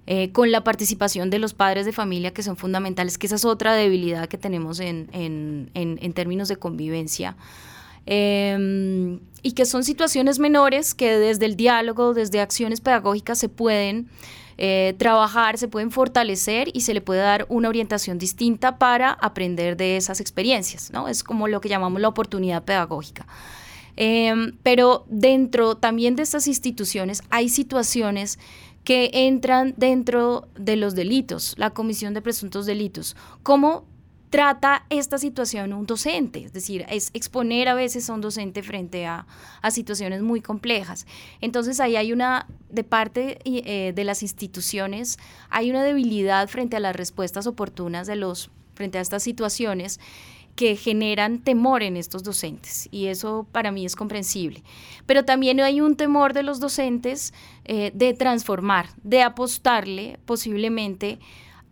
[0.05, 3.45] Eh, con la participación de los padres de familia que son fundamentales, que esa es
[3.45, 5.71] otra debilidad que tenemos en,
[6.13, 7.37] términos de convivencia.
[8.05, 14.09] Em, y que son situaciones menores que desde el diálogo, desde acciones pedagógicas se pueden
[14.57, 19.77] eh, trabajar, se pueden fortalecer y se le puede dar una orientación distinta para aprender
[19.77, 21.07] de esas experiencias, ¿no?
[21.07, 23.25] Es como lo que llamamos la oportunidad pedagógica.
[23.95, 28.37] Em, pero dentro también de estas instituciones hay situaciones
[28.83, 33.15] que entran dentro de los delitos, la comisión de presuntos delitos.
[33.41, 33.85] ¿Cómo
[34.29, 36.43] trata esta situación un docente?
[36.43, 39.25] Es decir, es exponer a veces a un docente frente a,
[39.69, 41.05] situaciones muy complejas.
[41.39, 45.17] Entonces ahí hay una, de parte eh, de las instituciones,
[45.49, 49.99] hay una debilidad frente a las respuestas oportunas de los, frente a estas situaciones
[50.55, 54.63] que generan temor en estos docentes y eso para mí es comprensible.
[55.05, 57.33] Pero también hay un temor de los docentes
[57.65, 61.19] eh, de transformar, de apostarle posiblemente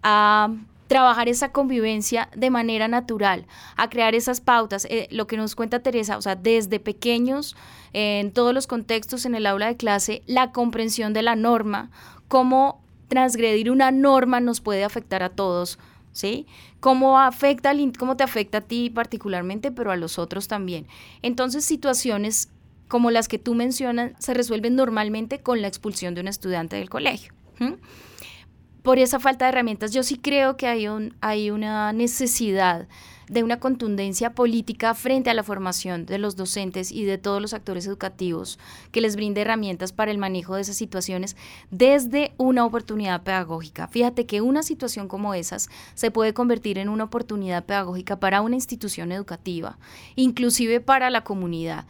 [0.01, 0.49] a
[0.87, 3.45] trabajar esa convivencia de manera natural,
[3.77, 7.55] a crear esas pautas, eh, lo que nos cuenta Teresa, o sea, desde pequeños,
[7.93, 11.91] en todos los contextos en el aula de clase, la comprensión de la norma,
[12.27, 15.79] cómo transgredir una norma nos puede afectar a todos
[16.11, 16.45] ¿sí?
[16.79, 20.87] Cómo afecta, cómo te afecta a ti particularmente, pero a los otros también.
[21.21, 22.49] Entonces, situaciones
[22.87, 26.89] como las que tú mencionas se resuelven normalmente con la expulsión de un estudiante del
[26.89, 27.33] colegio.
[28.83, 32.87] Por esa falta de herramientas, yo sí creo que hay, un, hay una necesidad
[33.31, 37.53] de una contundencia política frente a la formación de los docentes y de todos los
[37.53, 38.59] actores educativos
[38.91, 41.37] que les brinde herramientas para el manejo de esas situaciones
[41.71, 43.87] desde una oportunidad pedagógica.
[43.87, 48.55] Fíjate que una situación como esas se puede convertir en una oportunidad pedagógica para una
[48.55, 49.77] institución educativa,
[50.17, 51.85] inclusive para la comunidad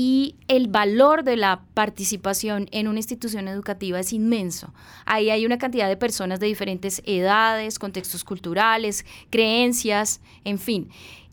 [0.00, 4.72] y el valor de la participación en una institución educativa es inmenso.
[5.06, 10.88] Ahí hay una cantidad de personas de diferentes edades, contextos culturales, creencias, en fin.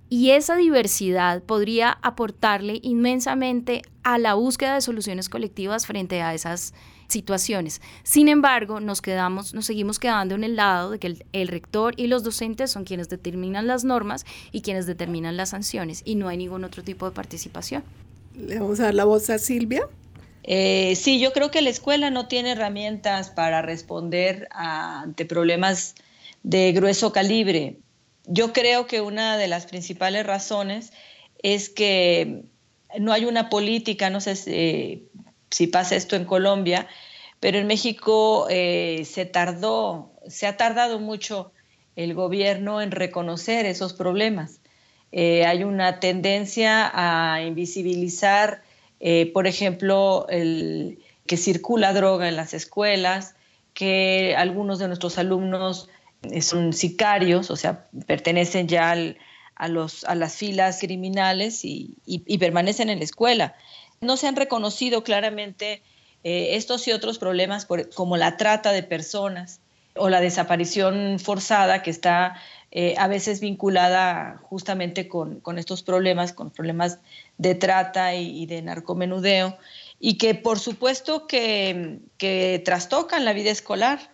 [0.10, 6.74] Y esa diversidad podría aportarle inmensamente a la búsqueda de soluciones colectivas frente a esas
[7.08, 7.84] situaciones.
[8.02, 11.94] Sin embargo, nos quedamos, nos seguimos quedando en el lado de que el, el, rector
[11.98, 16.30] y los docentes son quienes determinan las normas y quienes determinan las sanciones y no
[16.30, 17.84] hay ningún otro tipo de participación.
[18.38, 19.88] Le vamos a dar la voz a Silvia.
[20.44, 25.96] Eh, sí, yo creo que la escuela no tiene herramientas para responder ante problemas
[26.44, 27.78] de grueso calibre.
[28.28, 30.94] Yo creo que una de las principales razones
[31.42, 32.44] es que
[33.00, 35.08] no hay una política, no sé si,
[35.50, 36.88] si pasa esto en Colombia,
[37.40, 41.52] pero en México eh, se tardó, se ha tardado mucho
[41.96, 44.60] el gobierno en reconocer esos problemas.
[45.12, 48.64] Eh, hay una tendencia a invisibilizar,
[49.00, 53.36] eh, por ejemplo, el, que circula droga en las escuelas,
[53.74, 55.90] que algunos de nuestros alumnos
[56.24, 58.92] eh, son sicarios, o sea, pertenecen ya
[59.56, 61.98] a, las filas criminales y,
[62.40, 63.56] permanecen en la escuela.
[64.02, 65.82] No se han reconocido claramente
[66.24, 69.60] estos y otros problemas como la trata de personas
[69.96, 72.36] o la desaparición forzada que está
[72.78, 77.00] eh, a veces vinculada justamente con, estos problemas, con problemas
[77.38, 79.58] de trata y, de narcomenudeo,
[79.98, 84.12] y que por supuesto que, que trastocan la vida escolar,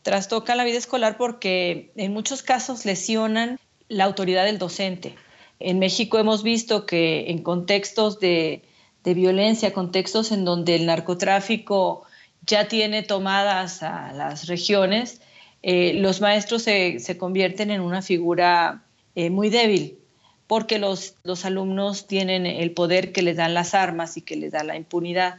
[0.00, 5.14] trastocan la vida escolar porque en muchos casos lesionan la autoridad del docente.
[5.58, 8.62] En México hemos visto que en contextos de,
[9.04, 12.06] de violencia, contextos en donde el narcotráfico
[12.46, 15.20] ya tiene tomadas a las regiones,
[15.62, 19.98] eh, los maestros se, convierten en una figura eh, muy débil
[20.46, 24.50] porque los, los alumnos tienen el poder que les dan las armas y que les
[24.50, 25.36] da la impunidad.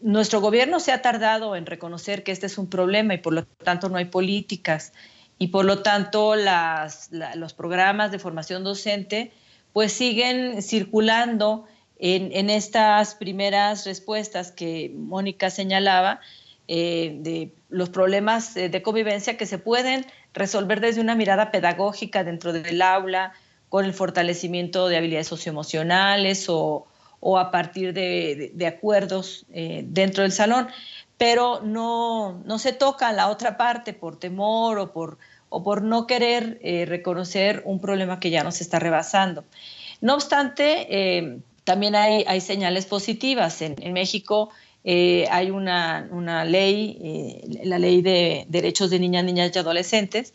[0.00, 3.44] Nuestro gobierno se ha tardado en reconocer que este es un problema y por lo
[3.44, 4.92] tanto no hay políticas
[5.38, 9.32] y por lo tanto los programas de formación docente
[9.72, 11.66] pues siguen circulando
[11.98, 16.20] en, en, estas primeras respuestas que Mónica señalaba,
[16.68, 22.22] eh, de los problemas eh, de convivencia que se pueden resolver desde una mirada pedagógica
[22.22, 23.32] dentro del aula,
[23.68, 26.86] con el fortalecimiento de habilidades socioemocionales o,
[27.36, 30.68] a partir de, acuerdos eh, dentro del salón,
[31.18, 36.06] pero no, no, se toca la otra parte por temor o por, o por no
[36.06, 39.44] querer reconocer un problema que ya nos está rebasando.
[40.00, 43.62] No obstante, también hay, hay, señales positivas.
[43.62, 44.50] En México
[44.84, 50.34] eh, hay una, ley, eh, la ley de derechos de niñas, niñas y adolescentes,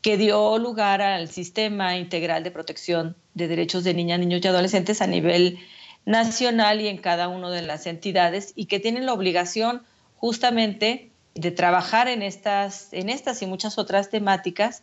[0.00, 5.02] que dio lugar al sistema integral de protección de derechos de niñas, niños y adolescentes
[5.02, 5.58] a nivel
[6.06, 9.82] nacional y en cada una de las entidades y que tienen la obligación
[10.16, 14.82] justamente de trabajar en estas, en estas y muchas otras temáticas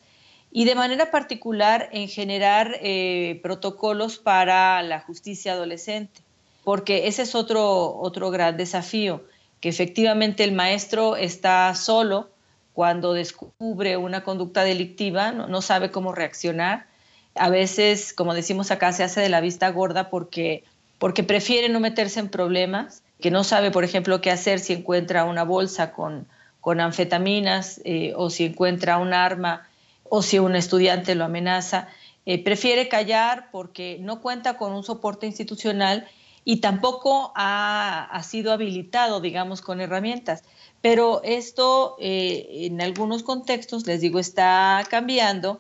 [0.52, 6.27] y de manera particular en generar eh, protocolos para la justicia adolescente
[6.68, 9.24] porque ese es otro, otro gran desafío,
[9.62, 12.30] que efectivamente el maestro está solo
[12.74, 16.88] cuando descubre una conducta delictiva, no, sabe cómo reaccionar.
[17.36, 20.66] A veces, como decimos acá, se hace de la vista gorda porque,
[21.00, 25.24] porque prefiere no meterse en problemas, que no sabe, por ejemplo, qué hacer si encuentra
[25.24, 26.28] una bolsa con,
[26.60, 29.70] con anfetaminas eh, o si encuentra un arma
[30.04, 31.88] o si un estudiante lo amenaza.
[32.26, 36.10] Eh, prefiere callar porque no cuenta con un soporte institucional
[36.50, 40.46] y tampoco ha, sido habilitado, digamos, con herramientas.
[40.80, 45.60] Pero esto eh, en algunos contextos, les digo, está cambiando.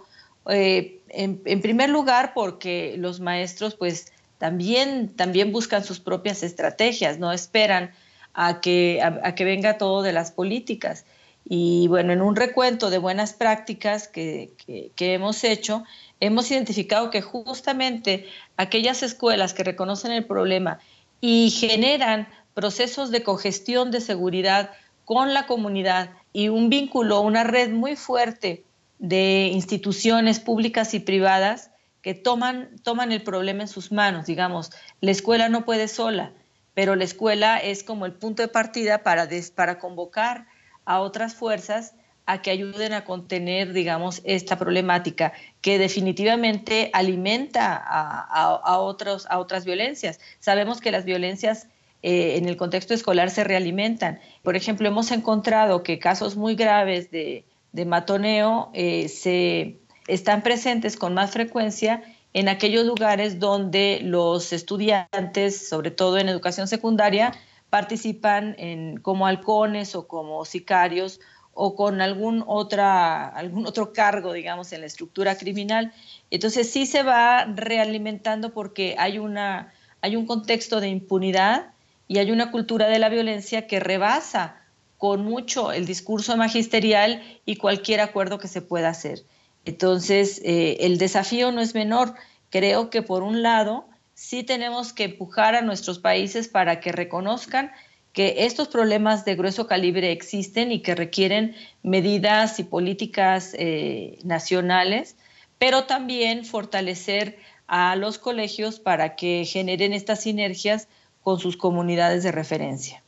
[0.49, 7.33] Eh, en, primer lugar, porque los maestros pues también, también buscan sus propias estrategias, no
[7.33, 7.91] esperan
[8.33, 11.03] a que, a, que venga todo de las políticas.
[11.43, 14.51] Y bueno, en un recuento de buenas prácticas que,
[14.95, 15.83] que hemos hecho,
[16.19, 18.27] hemos identificado que justamente
[18.57, 20.79] aquellas escuelas que reconocen el problema
[21.21, 24.71] y generan procesos de cogestión de seguridad
[25.05, 28.63] con la comunidad y un vínculo, una red muy fuerte
[28.99, 34.25] de instituciones públicas y privadas que toman, toman el problema en sus manos.
[34.25, 36.31] Digamos, la escuela no puede sola,
[36.73, 40.47] pero la escuela es como el punto de partida para, para convocar
[40.85, 41.93] a otras fuerzas
[42.27, 49.63] a que ayuden a contener, digamos, esta problemática que definitivamente alimenta a, otros, a otras
[49.63, 50.19] violencias.
[50.39, 51.67] Sabemos que las violencias
[52.03, 54.19] eh, en el contexto escolar se realimentan.
[54.43, 57.45] Por ejemplo, hemos encontrado que casos muy graves de,
[57.85, 62.03] matoneo eh, se están presentes con más frecuencia
[62.33, 67.33] en aquellos lugares donde los estudiantes, sobre todo en educación secundaria,
[67.69, 68.55] participan
[69.01, 71.19] como halcones o como sicarios
[71.59, 75.91] o con algún, otra, algún otro cargo, digamos, en la estructura criminal.
[76.29, 81.71] Entonces sí se va realimentando porque hay, una, hay un contexto de impunidad
[82.07, 84.61] y hay una cultura de la violencia que rebasa
[84.99, 89.23] con mucho el discurso magisterial y cualquier acuerdo que se pueda hacer.
[89.65, 92.13] Entonces, eh, el desafío no es menor.
[92.51, 97.71] Creo que por un lado, sí tenemos que empujar a nuestros países para que reconozcan
[98.13, 105.15] que estos problemas de grueso calibre existen y que requieren medidas y políticas eh, nacionales,
[105.59, 107.37] pero también fortalecer
[107.67, 110.87] a los colegios para que generen estas sinergias
[111.21, 113.03] con sus comunidades de referencia.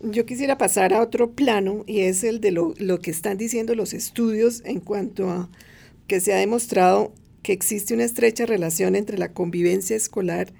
[0.00, 3.74] Yo quisiera pasar a otro plano y es el de lo, lo que están diciendo
[3.74, 5.48] los estudios en cuanto a
[6.08, 7.12] que se ha demostrado
[7.42, 10.52] que existe una estrecha relación entre la convivencia escolar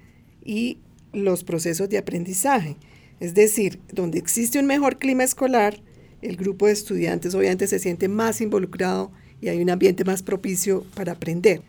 [0.45, 0.79] y
[1.13, 2.77] los procesos de aprendizaje.
[3.23, 5.79] Es decir, donde existe un mejor clima escolar,
[6.23, 10.85] el grupo de estudiantes obviamente se siente más involucrado y hay un ambiente más propicio
[10.97, 11.63] para aprender.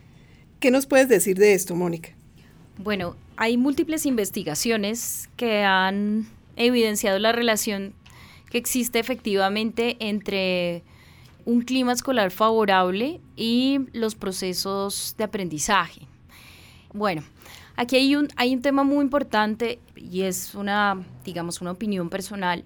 [0.58, 2.08] ¿Qué nos puedes decir de esto, Mónica?
[2.76, 6.26] Bueno, hay múltiples investigaciones que han
[6.56, 7.94] evidenciado la relación
[8.50, 10.82] que existe efectivamente entre
[11.44, 16.08] un clima escolar favorable y los procesos de aprendizaje.
[16.92, 17.22] Bueno,
[17.76, 22.64] aquí hay un, hay un tema muy importante y es una, digamos, una opinión personal.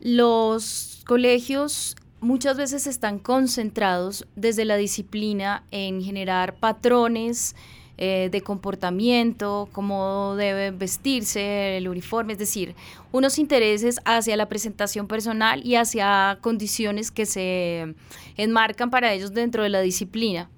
[0.00, 7.54] Los colegios muchas veces están concentrados desde la disciplina en generar patrones,
[8.00, 12.76] eh, de comportamiento, cómo debe vestirse, el uniforme, es decir,
[13.10, 17.96] unos intereses hacia la presentación personal y hacia condiciones que se
[18.36, 20.48] enmarcan para ellos dentro de la disciplina.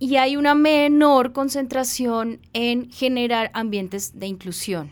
[0.00, 4.90] Y hay una menor concentración en generar ambientes de inclusión,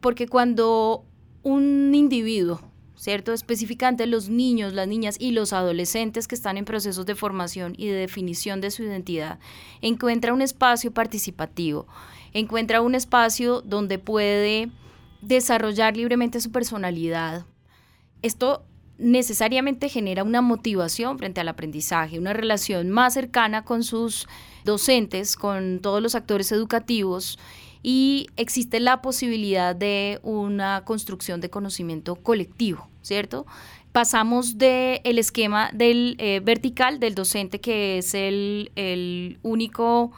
[0.00, 1.06] porque cuando
[1.42, 2.60] un individuo
[3.04, 3.34] ¿cierto?
[3.34, 7.86] Específicamente los niños, las niñas y los adolescentes que están en procesos de formación y
[7.86, 9.38] de definición de su identidad,
[9.82, 11.86] encuentra un espacio participativo,
[12.32, 14.70] encuentra un espacio donde puede
[15.20, 17.44] desarrollar libremente su personalidad.
[18.22, 18.64] Esto
[18.98, 24.28] necesariamente genera una motivación frente al aprendizaje, una relación más cercana con sus
[24.64, 27.38] docentes, con todos los actores educativos
[27.82, 33.46] y existe la posibilidad de una construcción de conocimiento colectivo, ¿cierto?
[33.92, 40.12] Pasamos del el esquema del eh, vertical del docente, que es el, el único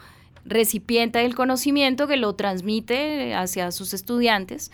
[0.44, 4.70] recipiente del conocimiento que lo transmite hacia sus estudiantes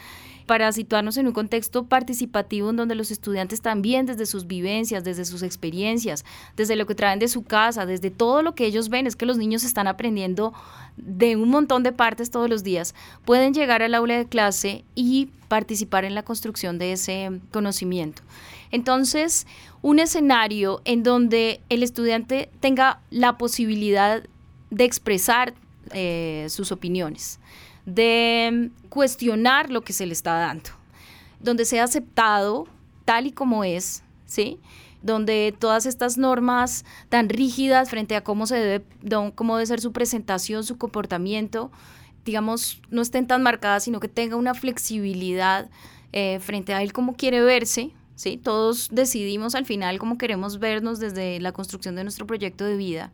[0.46, 5.24] para situarnos en un contexto participativo en donde los estudiantes también desde sus vivencias, desde
[5.24, 6.24] sus experiencias,
[6.56, 9.26] desde lo que traen de su casa, desde todo lo que ellos ven, es que
[9.26, 10.52] los niños están aprendiendo
[10.96, 15.30] de un montón de partes todos los días, pueden llegar al aula de clase y
[15.48, 18.22] participar en la construcción de ese conocimiento.
[18.70, 19.46] Entonces,
[19.82, 24.22] un escenario en donde el estudiante tenga la posibilidad
[24.70, 25.54] de expresar
[25.92, 27.38] eh, sus opiniones,
[27.86, 30.70] de cuestionar lo que se le está dando,
[31.40, 32.66] donde sea aceptado
[33.04, 34.60] tal y como es, ¿sí?
[35.02, 38.84] donde todas estas normas tan rígidas frente a cómo se debe,
[39.34, 41.70] cómo debe ser su presentación, su comportamiento,
[42.24, 45.68] digamos, no estén tan marcadas, sino que tenga una flexibilidad
[46.12, 48.36] eh, frente a él cómo quiere verse, ¿sí?
[48.36, 53.10] Todos decidimos al final cómo queremos vernos desde la construcción de nuestro proyecto de vida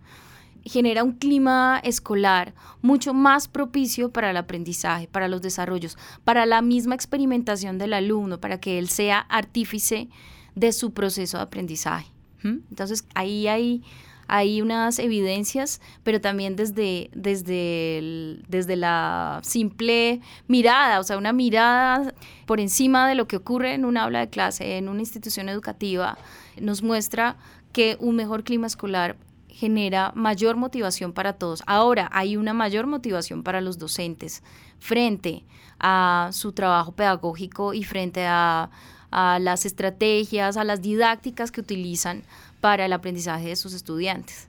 [0.64, 6.62] genera un clima escolar mucho más propicio para el aprendizaje, para los desarrollos, para la
[6.62, 10.08] misma experimentación del alumno, para que él sea artífice
[10.54, 12.10] de su proceso de aprendizaje.
[12.42, 13.82] Entonces ahí hay,
[14.28, 22.14] hay unas evidencias, pero también desde, desde, desde la simple mirada, o sea, una mirada
[22.46, 26.16] por encima de lo que ocurre en un aula de clase, en una institución educativa,
[26.60, 27.36] nos muestra
[27.72, 29.16] que un mejor clima escolar
[29.48, 31.62] genera mayor motivación para todos.
[31.66, 34.42] Ahora hay una mayor motivación para los docentes
[34.78, 35.44] frente
[35.80, 38.70] a su trabajo pedagógico y frente a,
[39.10, 42.24] las estrategias, a las didácticas que utilizan
[42.60, 44.48] para el aprendizaje de sus estudiantes.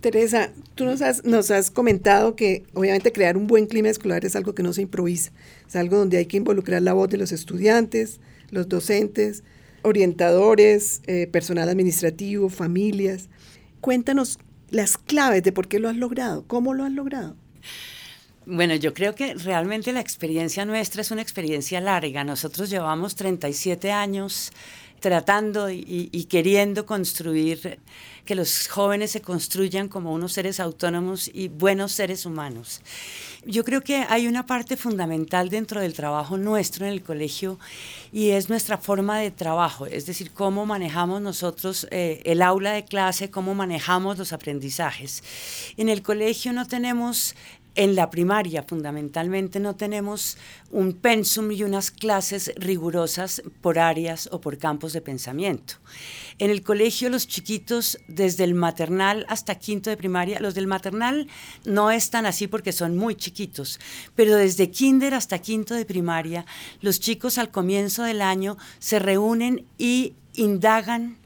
[0.00, 4.62] Teresa, tú nos has, comentado que obviamente crear un buen clima escolar es algo que
[4.62, 5.32] no se improvisa,
[5.66, 8.20] es algo donde hay que involucrar la voz de los estudiantes,
[8.50, 9.42] los docentes,
[9.82, 13.28] orientadores, eh, personal administrativo, familias.
[13.80, 14.38] Cuéntanos
[14.70, 17.36] las claves de por qué lo has logrado, cómo lo has logrado.
[18.50, 22.24] Bueno, yo creo que realmente la experiencia nuestra es una experiencia larga.
[22.24, 24.52] Nosotros llevamos 37 años
[25.00, 27.78] tratando y, queriendo construir
[28.24, 32.80] que los jóvenes se construyan como unos seres autónomos y buenos seres humanos.
[33.46, 37.58] Yo creo que hay una parte fundamental dentro del trabajo nuestro en el colegio
[38.12, 42.84] y es nuestra forma de trabajo, es decir, cómo manejamos nosotros eh, el aula de
[42.84, 45.22] clase, cómo manejamos los aprendizajes.
[45.76, 47.34] En el colegio no tenemos
[47.78, 50.36] en la primaria, fundamentalmente, no tenemos
[50.72, 55.74] un pensum y unas clases rigurosas por áreas o por campos de pensamiento.
[56.40, 61.28] En el colegio, los chiquitos, desde el maternal hasta quinto de primaria, los del maternal
[61.64, 63.78] no están así porque son muy chiquitos,
[64.16, 66.46] pero desde kinder hasta quinto de primaria,
[66.80, 71.16] los chicos al comienzo del año se reúnen y indagan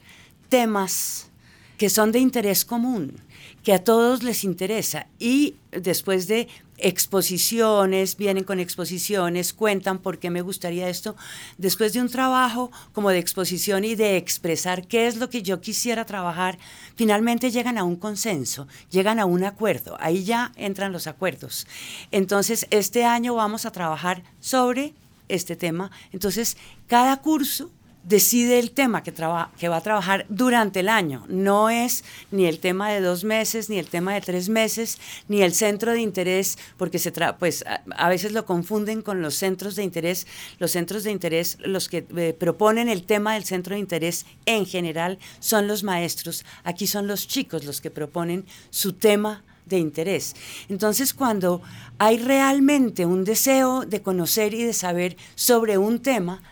[0.51, 1.31] temas
[1.79, 3.23] que son de interés común
[3.63, 5.07] que a todos les interesa.
[5.19, 6.49] Y después de
[6.79, 11.17] exposiciones, vienen con exposiciones, cuentan por qué me gustaría esto,
[11.57, 15.61] después de un trabajo como de exposición y de expresar qué es lo que yo
[15.61, 16.59] quisiera trabajar,
[16.97, 21.67] finalmente llegan a un consenso, llegan a un acuerdo, ahí ya entran los acuerdos.
[22.11, 24.95] Entonces, este año vamos a trabajar sobre
[25.29, 26.57] este tema, entonces
[26.89, 27.71] cada curso
[28.05, 31.25] decide el tema que, que va a trabajar durante el año.
[31.29, 34.99] No es ni el tema de dos meses, ni el tema de tres meses,
[35.29, 39.77] ni el centro de interés, porque se pues a, veces lo confunden con los centros
[39.77, 40.27] de interés.
[40.59, 44.67] Los centros de interés, los que eh, proponen el tema del centro de interés en
[44.67, 46.45] general son los maestros.
[46.65, 50.35] Aquí son los chicos los que proponen su tema de interés.
[50.69, 51.63] Entonces, cuando
[51.99, 56.43] hay realmente un deseo de conocer y de saber sobre un tema,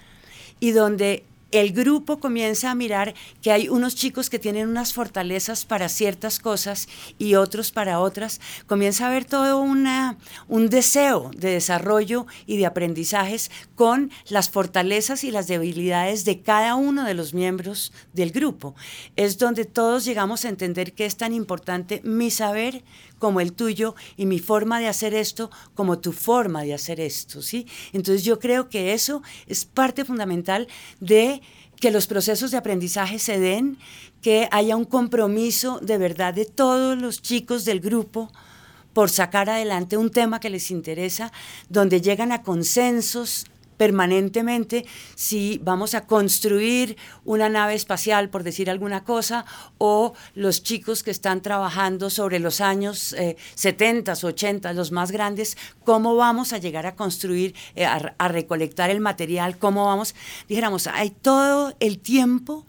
[0.61, 5.65] y donde el grupo comienza a mirar que hay unos chicos que tienen unas fortalezas
[5.65, 6.89] para ciertas cosas
[7.19, 8.41] y otros para otras.
[8.67, 10.17] Comienza a haber todo una,
[10.49, 16.75] un deseo de desarrollo y de aprendizajes con las fortalezas y las debilidades de cada
[16.75, 18.75] uno de los miembros del grupo.
[19.17, 22.85] Es donde todos llegamos a entender que es tan importante mi saber
[23.21, 27.43] como el tuyo y mi forma de hacer esto como tu forma de hacer esto,
[27.43, 27.69] ¿sí?
[27.93, 30.67] Entonces yo creo que eso es parte fundamental
[30.99, 31.41] de
[31.79, 33.79] que los procesos de aprendizaje se den,
[34.21, 38.33] que haya un compromiso de verdad de todos los chicos del grupo
[38.93, 41.33] por sacar adelante un tema que les interesa,
[41.69, 43.47] donde llegan a consensos
[43.81, 49.47] permanentemente si vamos a construir una nave espacial, por decir alguna cosa,
[49.79, 53.17] o los chicos que están trabajando sobre los años
[53.55, 59.01] 70, 80, los más grandes, cómo vamos a llegar a construir, eh, a, recolectar el
[59.01, 60.15] material, cómo vamos,
[60.47, 62.67] dijéramos, hay todo el tiempo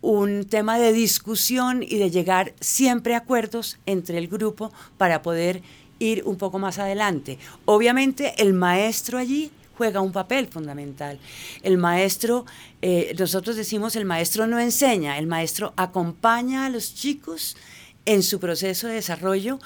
[0.00, 5.60] un tema de discusión y de llegar siempre a acuerdos entre el grupo para poder
[5.98, 7.40] ir un poco más adelante.
[7.64, 9.50] Obviamente el maestro allí
[9.82, 11.18] juega un papel fundamental.
[11.64, 12.46] El maestro,
[12.82, 17.56] eh, nosotros decimos, el maestro no enseña, el maestro acompaña a los chicos
[18.04, 19.58] en su proceso de desarrollo.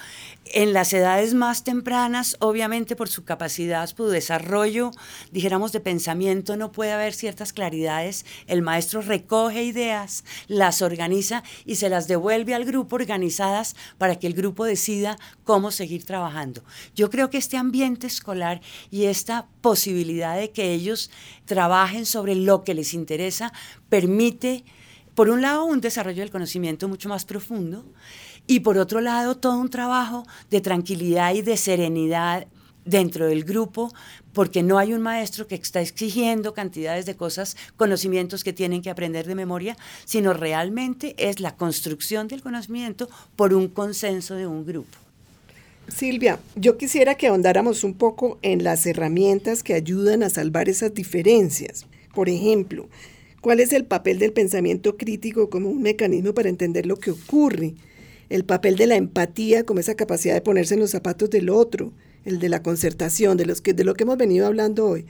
[0.52, 4.90] En las edades más tempranas, obviamente por su capacidad, su desarrollo,
[5.32, 8.24] dijéramos, de pensamiento, no puede haber ciertas claridades.
[8.46, 14.26] El maestro recoge ideas, las organiza y se las devuelve al grupo organizadas para que
[14.26, 16.62] el grupo decida cómo seguir trabajando.
[16.94, 18.60] Yo creo que este ambiente escolar
[18.90, 21.10] y esta posibilidad de que ellos
[21.44, 23.52] trabajen sobre lo que les interesa
[23.88, 24.64] permite
[25.16, 27.86] por un lado, un desarrollo del conocimiento mucho más profundo
[28.46, 32.46] y por otro lado, todo un trabajo de tranquilidad y de serenidad
[32.84, 33.92] dentro del grupo,
[34.32, 38.90] porque no hay un maestro que está exigiendo cantidades de cosas, conocimientos que tienen que
[38.90, 44.64] aprender de memoria, sino realmente es la construcción del conocimiento por un consenso de un
[44.64, 44.96] grupo.
[45.88, 50.94] Silvia, yo quisiera que ahondáramos un poco en las herramientas que ayudan a salvar esas
[50.94, 51.86] diferencias.
[52.12, 52.88] Por ejemplo,
[53.40, 57.74] ¿cuál es el papel del pensamiento crítico como un mecanismo para entender lo que ocurre?
[58.28, 61.92] El papel de la empatía como esa capacidad de ponerse en los zapatos del otro,
[62.24, 65.06] el de la concertación, de, los que, de lo que hemos venido hablando hoy.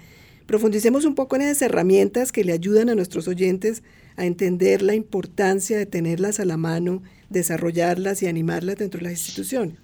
[0.46, 3.82] Profundicemos un poco en esas herramientas que le ayudan a nuestros oyentes
[4.16, 9.10] a entender la importancia de tenerlas a la mano, desarrollarlas y animarlas dentro de la
[9.10, 9.76] institución.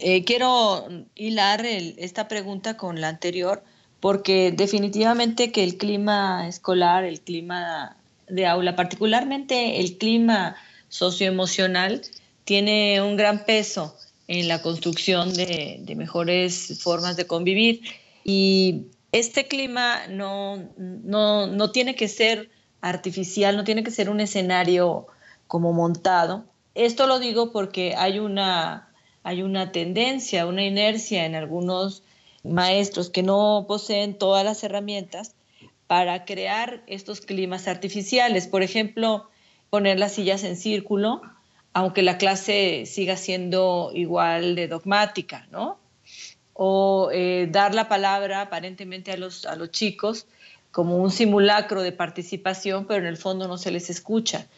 [0.00, 3.62] Eh, quiero hilar esta pregunta con la anterior
[4.00, 7.96] porque definitivamente que el clima escolar, el clima
[8.28, 10.56] de aula, particularmente el clima
[10.88, 12.02] socioemocional,
[12.48, 13.94] tiene un gran peso
[14.26, 17.82] en la construcción de, mejores formas de convivir.
[18.24, 22.48] Y este clima no, no, tiene que ser
[22.80, 25.08] artificial, no tiene que ser un escenario
[25.46, 26.46] como montado.
[26.74, 28.94] Esto lo digo porque hay una,
[29.24, 32.02] hay una tendencia, una inercia en algunos
[32.44, 35.34] maestros que no poseen todas las herramientas
[35.86, 38.46] para crear estos climas artificiales.
[38.46, 39.28] Por ejemplo,
[39.68, 41.20] poner las sillas en círculo,
[41.72, 45.78] aunque la clase siga siendo igual de dogmática, ¿no?
[46.52, 50.26] O eh, dar la palabra aparentemente a los, a los chicos
[50.70, 54.48] como un simulacro de participación, pero en el fondo no se les escucha.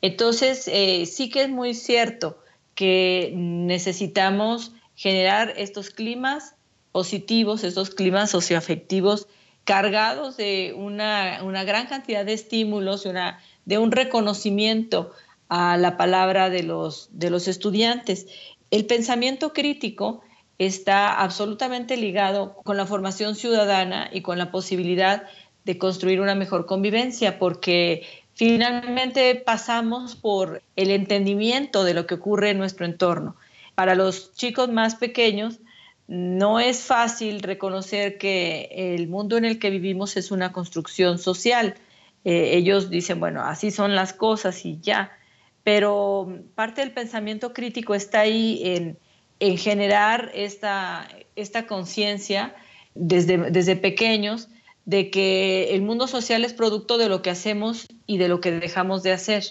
[0.00, 2.38] Entonces, eh, sí que es muy cierto
[2.74, 6.56] que necesitamos generar estos climas
[6.90, 9.28] positivos, estos climas socioafectivos
[9.64, 15.12] cargados de una, gran cantidad de estímulos, una, de un reconocimiento
[15.54, 18.26] a la palabra de los, de los estudiantes.
[18.70, 20.22] El pensamiento crítico
[20.56, 25.24] está absolutamente ligado con la formación ciudadana y con la posibilidad
[25.66, 32.48] de construir una mejor convivencia, porque finalmente pasamos por el entendimiento de lo que ocurre
[32.48, 33.36] en nuestro entorno.
[33.74, 35.58] Para los chicos más pequeños,
[36.08, 41.74] no es fácil reconocer que el mundo en el que vivimos es una construcción social.
[42.24, 45.12] Eh, ellos dicen, bueno, así son las cosas y ya.
[45.64, 51.08] Pero parte del pensamiento crítico está ahí en, generar esta,
[51.68, 52.54] conciencia
[52.94, 54.48] desde, desde pequeños
[54.84, 58.50] de que el mundo social es producto de lo que hacemos y de lo que
[58.52, 59.44] dejamos de hacer.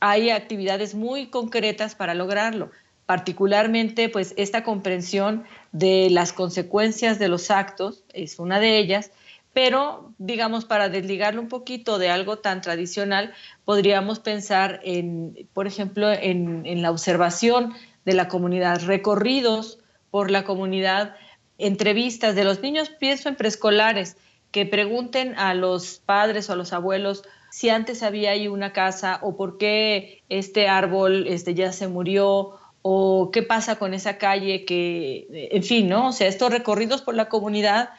[0.00, 2.70] Hay actividades muy concretas para lograrlo,
[3.06, 9.10] particularmente pues esta comprensión de las consecuencias de los actos es una de ellas,
[9.52, 13.32] pero digamos para desligarlo un poquito de algo tan tradicional,
[13.64, 17.74] podríamos pensar en, por ejemplo, en, la observación
[18.04, 19.78] de la comunidad, recorridos
[20.10, 21.16] por la comunidad,
[21.58, 24.16] entrevistas de los niños, pienso en preescolares,
[24.50, 29.18] que pregunten a los padres o a los abuelos si antes había ahí una casa
[29.22, 34.64] o por qué este árbol este, ya se murió o qué pasa con esa calle
[34.64, 36.08] que, en fin, ¿no?
[36.08, 37.90] O sea, estos recorridos por la comunidad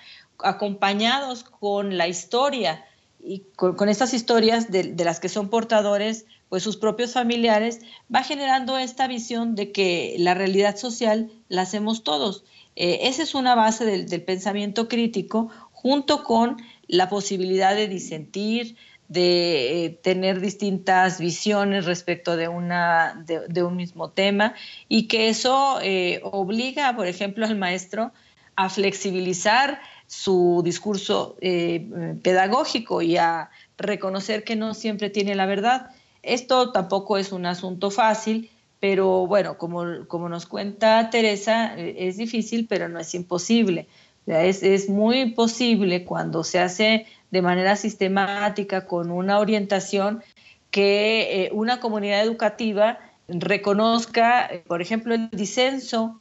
[0.43, 2.85] acompañados con la historia
[3.21, 7.79] y con, estas historias de, las que son portadores, pues sus propios familiares,
[8.13, 12.43] va generando esta visión de que la realidad social la hacemos todos.
[12.75, 18.77] Eh, esa es una base del, pensamiento crítico, junto con la posibilidad de disentir,
[19.09, 24.53] de eh, tener distintas visiones respecto de, una, de, un mismo tema
[24.87, 28.11] y que eso eh, obliga, por ejemplo, al maestro
[28.55, 29.79] a flexibilizar
[30.09, 35.91] su discurso eh, pedagógico y a reconocer que no siempre tiene la verdad.
[36.23, 38.49] Esto tampoco es un asunto fácil,
[38.79, 43.87] pero bueno, como, como nos cuenta Teresa, es difícil, pero no es imposible.
[44.25, 50.23] Es, muy posible cuando se hace de manera sistemática, con una orientación,
[50.71, 52.97] que eh, una comunidad educativa
[53.27, 56.19] reconozca, por ejemplo, el disenso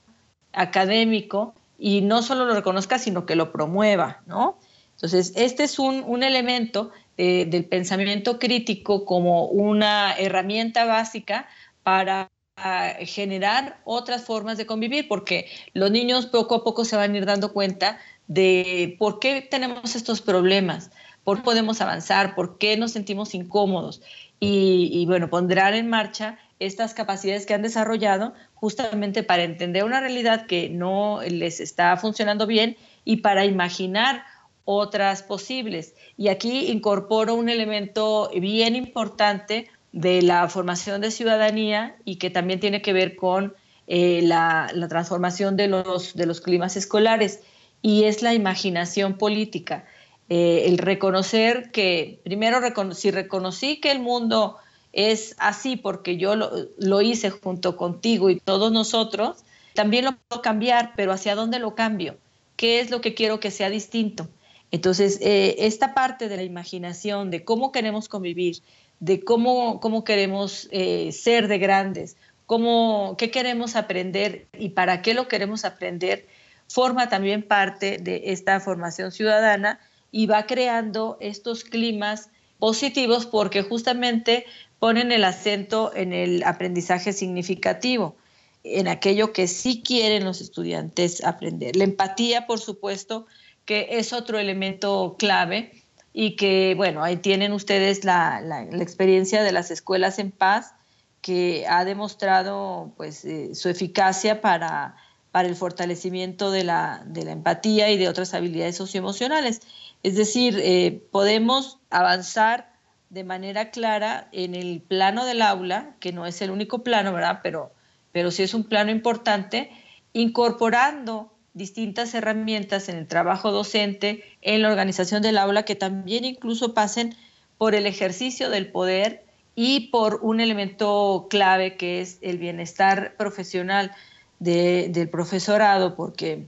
[0.53, 4.59] académico y no solo lo reconozca, sino que lo promueva, ¿no?
[4.97, 11.49] Entonces, este es un, elemento eh, del pensamiento crítico como una herramienta básica
[11.85, 12.31] para
[12.63, 17.17] a generar otras formas de convivir, porque los niños poco a poco se van a
[17.17, 20.91] ir dando cuenta de por qué tenemos estos problemas,
[21.25, 24.03] por qué podemos avanzar, por qué nos sentimos incómodos.
[24.41, 30.47] Y, bueno, pondrán en marcha estas capacidades que han desarrollado justamente para entender una realidad
[30.47, 34.25] que no les está funcionando bien y para imaginar
[34.65, 35.95] otras posibles.
[36.17, 42.61] Y aquí incorporo un elemento bien importante de la formación de ciudadanía y que también
[42.61, 43.55] tiene que ver con
[43.87, 47.41] eh, la, transformación de los, de los climas escolares
[47.81, 49.87] y es la imaginación política.
[50.29, 52.61] Eh, el reconocer que, primero,
[52.93, 54.59] si reconocí que el mundo
[54.93, 60.93] es así porque yo lo, hice junto contigo y todos nosotros, también lo puedo cambiar,
[60.97, 62.17] pero ¿hacia dónde lo cambio?
[62.57, 64.29] ¿Qué es lo que quiero que sea distinto?
[64.71, 68.59] Entonces, eh, esta parte de la imaginación, de cómo queremos convivir,
[69.01, 72.17] de cómo, cómo queremos eh, ser de grandes,
[72.47, 76.27] cómo, qué queremos aprender y para qué lo queremos aprender,
[76.69, 79.81] forma también parte de esta formación ciudadana
[80.11, 84.45] y va creando estos climas positivos porque justamente
[84.79, 88.17] ponen el acento en el aprendizaje significativo,
[88.65, 91.77] en aquello que sí quieren los estudiantes aprender.
[91.77, 93.27] La empatía, por supuesto,
[93.65, 95.73] que es otro elemento clave
[96.13, 100.75] y que, bueno, ahí tienen ustedes la, la, experiencia de las escuelas en paz
[101.21, 104.97] que ha demostrado pues, eh, su eficacia para,
[105.33, 109.61] para el fortalecimiento de la, de la, empatía y de otras habilidades socioemocionales.
[110.03, 112.68] Es decir, eh, podemos avanzar
[113.11, 117.41] de manera clara en el plano del aula, que no es el único plano, ¿verdad?
[117.43, 117.73] Pero,
[118.13, 119.71] pero sí es un plano importante,
[120.13, 126.75] incorporando distintas herramientas en el trabajo docente, en la organización del aula, que también incluso
[126.75, 127.17] pasen
[127.57, 133.91] por el ejercicio del poder y por un elemento clave que es el bienestar profesional
[134.39, 136.47] del profesorado, porque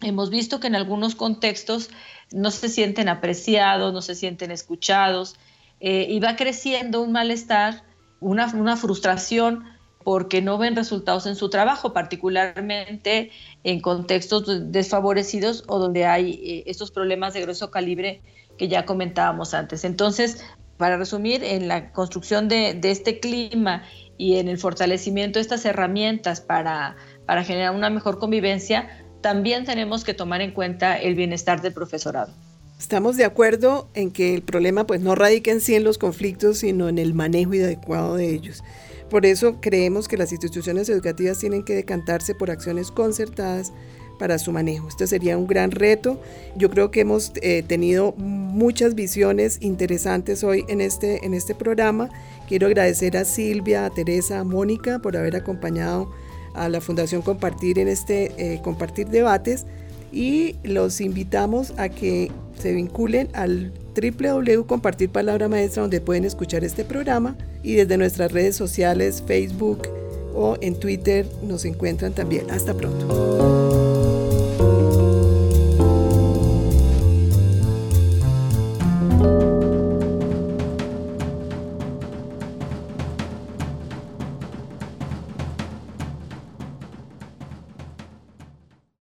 [0.00, 1.90] hemos visto que en algunos contextos
[2.30, 5.34] no se sienten apreciados, no se sienten escuchados,
[5.86, 7.82] eh, y va creciendo un malestar,
[8.18, 9.64] una, frustración
[10.02, 13.30] porque no ven resultados en su trabajo, particularmente
[13.64, 18.22] en contextos desfavorecidos o donde hay eh, estos problemas de grueso calibre
[18.56, 19.84] que ya comentábamos antes.
[19.84, 20.42] Entonces,
[20.78, 23.82] para resumir, en la construcción de, este clima
[24.16, 26.96] y en el fortalecimiento de estas herramientas para
[27.44, 28.88] generar una mejor convivencia,
[29.20, 32.32] también tenemos que tomar en cuenta el bienestar del profesorado.
[32.78, 36.58] Estamos de acuerdo en que el problema pues no radica en sí en los conflictos,
[36.58, 38.62] sino en el manejo adecuado de ellos.
[39.08, 43.72] Por eso creemos que las instituciones educativas tienen que decantarse por acciones concertadas
[44.18, 44.88] para su manejo.
[44.88, 46.20] Este sería un gran reto.
[46.56, 52.08] Yo creo que hemos eh, tenido muchas visiones interesantes hoy en este, en este programa.
[52.48, 56.10] Quiero agradecer a Silvia, a Teresa, a Mónica por haber acompañado
[56.54, 59.66] a la Fundación Compartir en este eh, Compartir Debates
[60.12, 66.64] y los invitamos a que se vinculen al www Compartir Palabra Maestra donde pueden escuchar
[66.64, 69.82] este programa y desde nuestras redes sociales, Facebook
[70.34, 72.50] o en Twitter nos encuentran también.
[72.50, 73.63] Hasta pronto.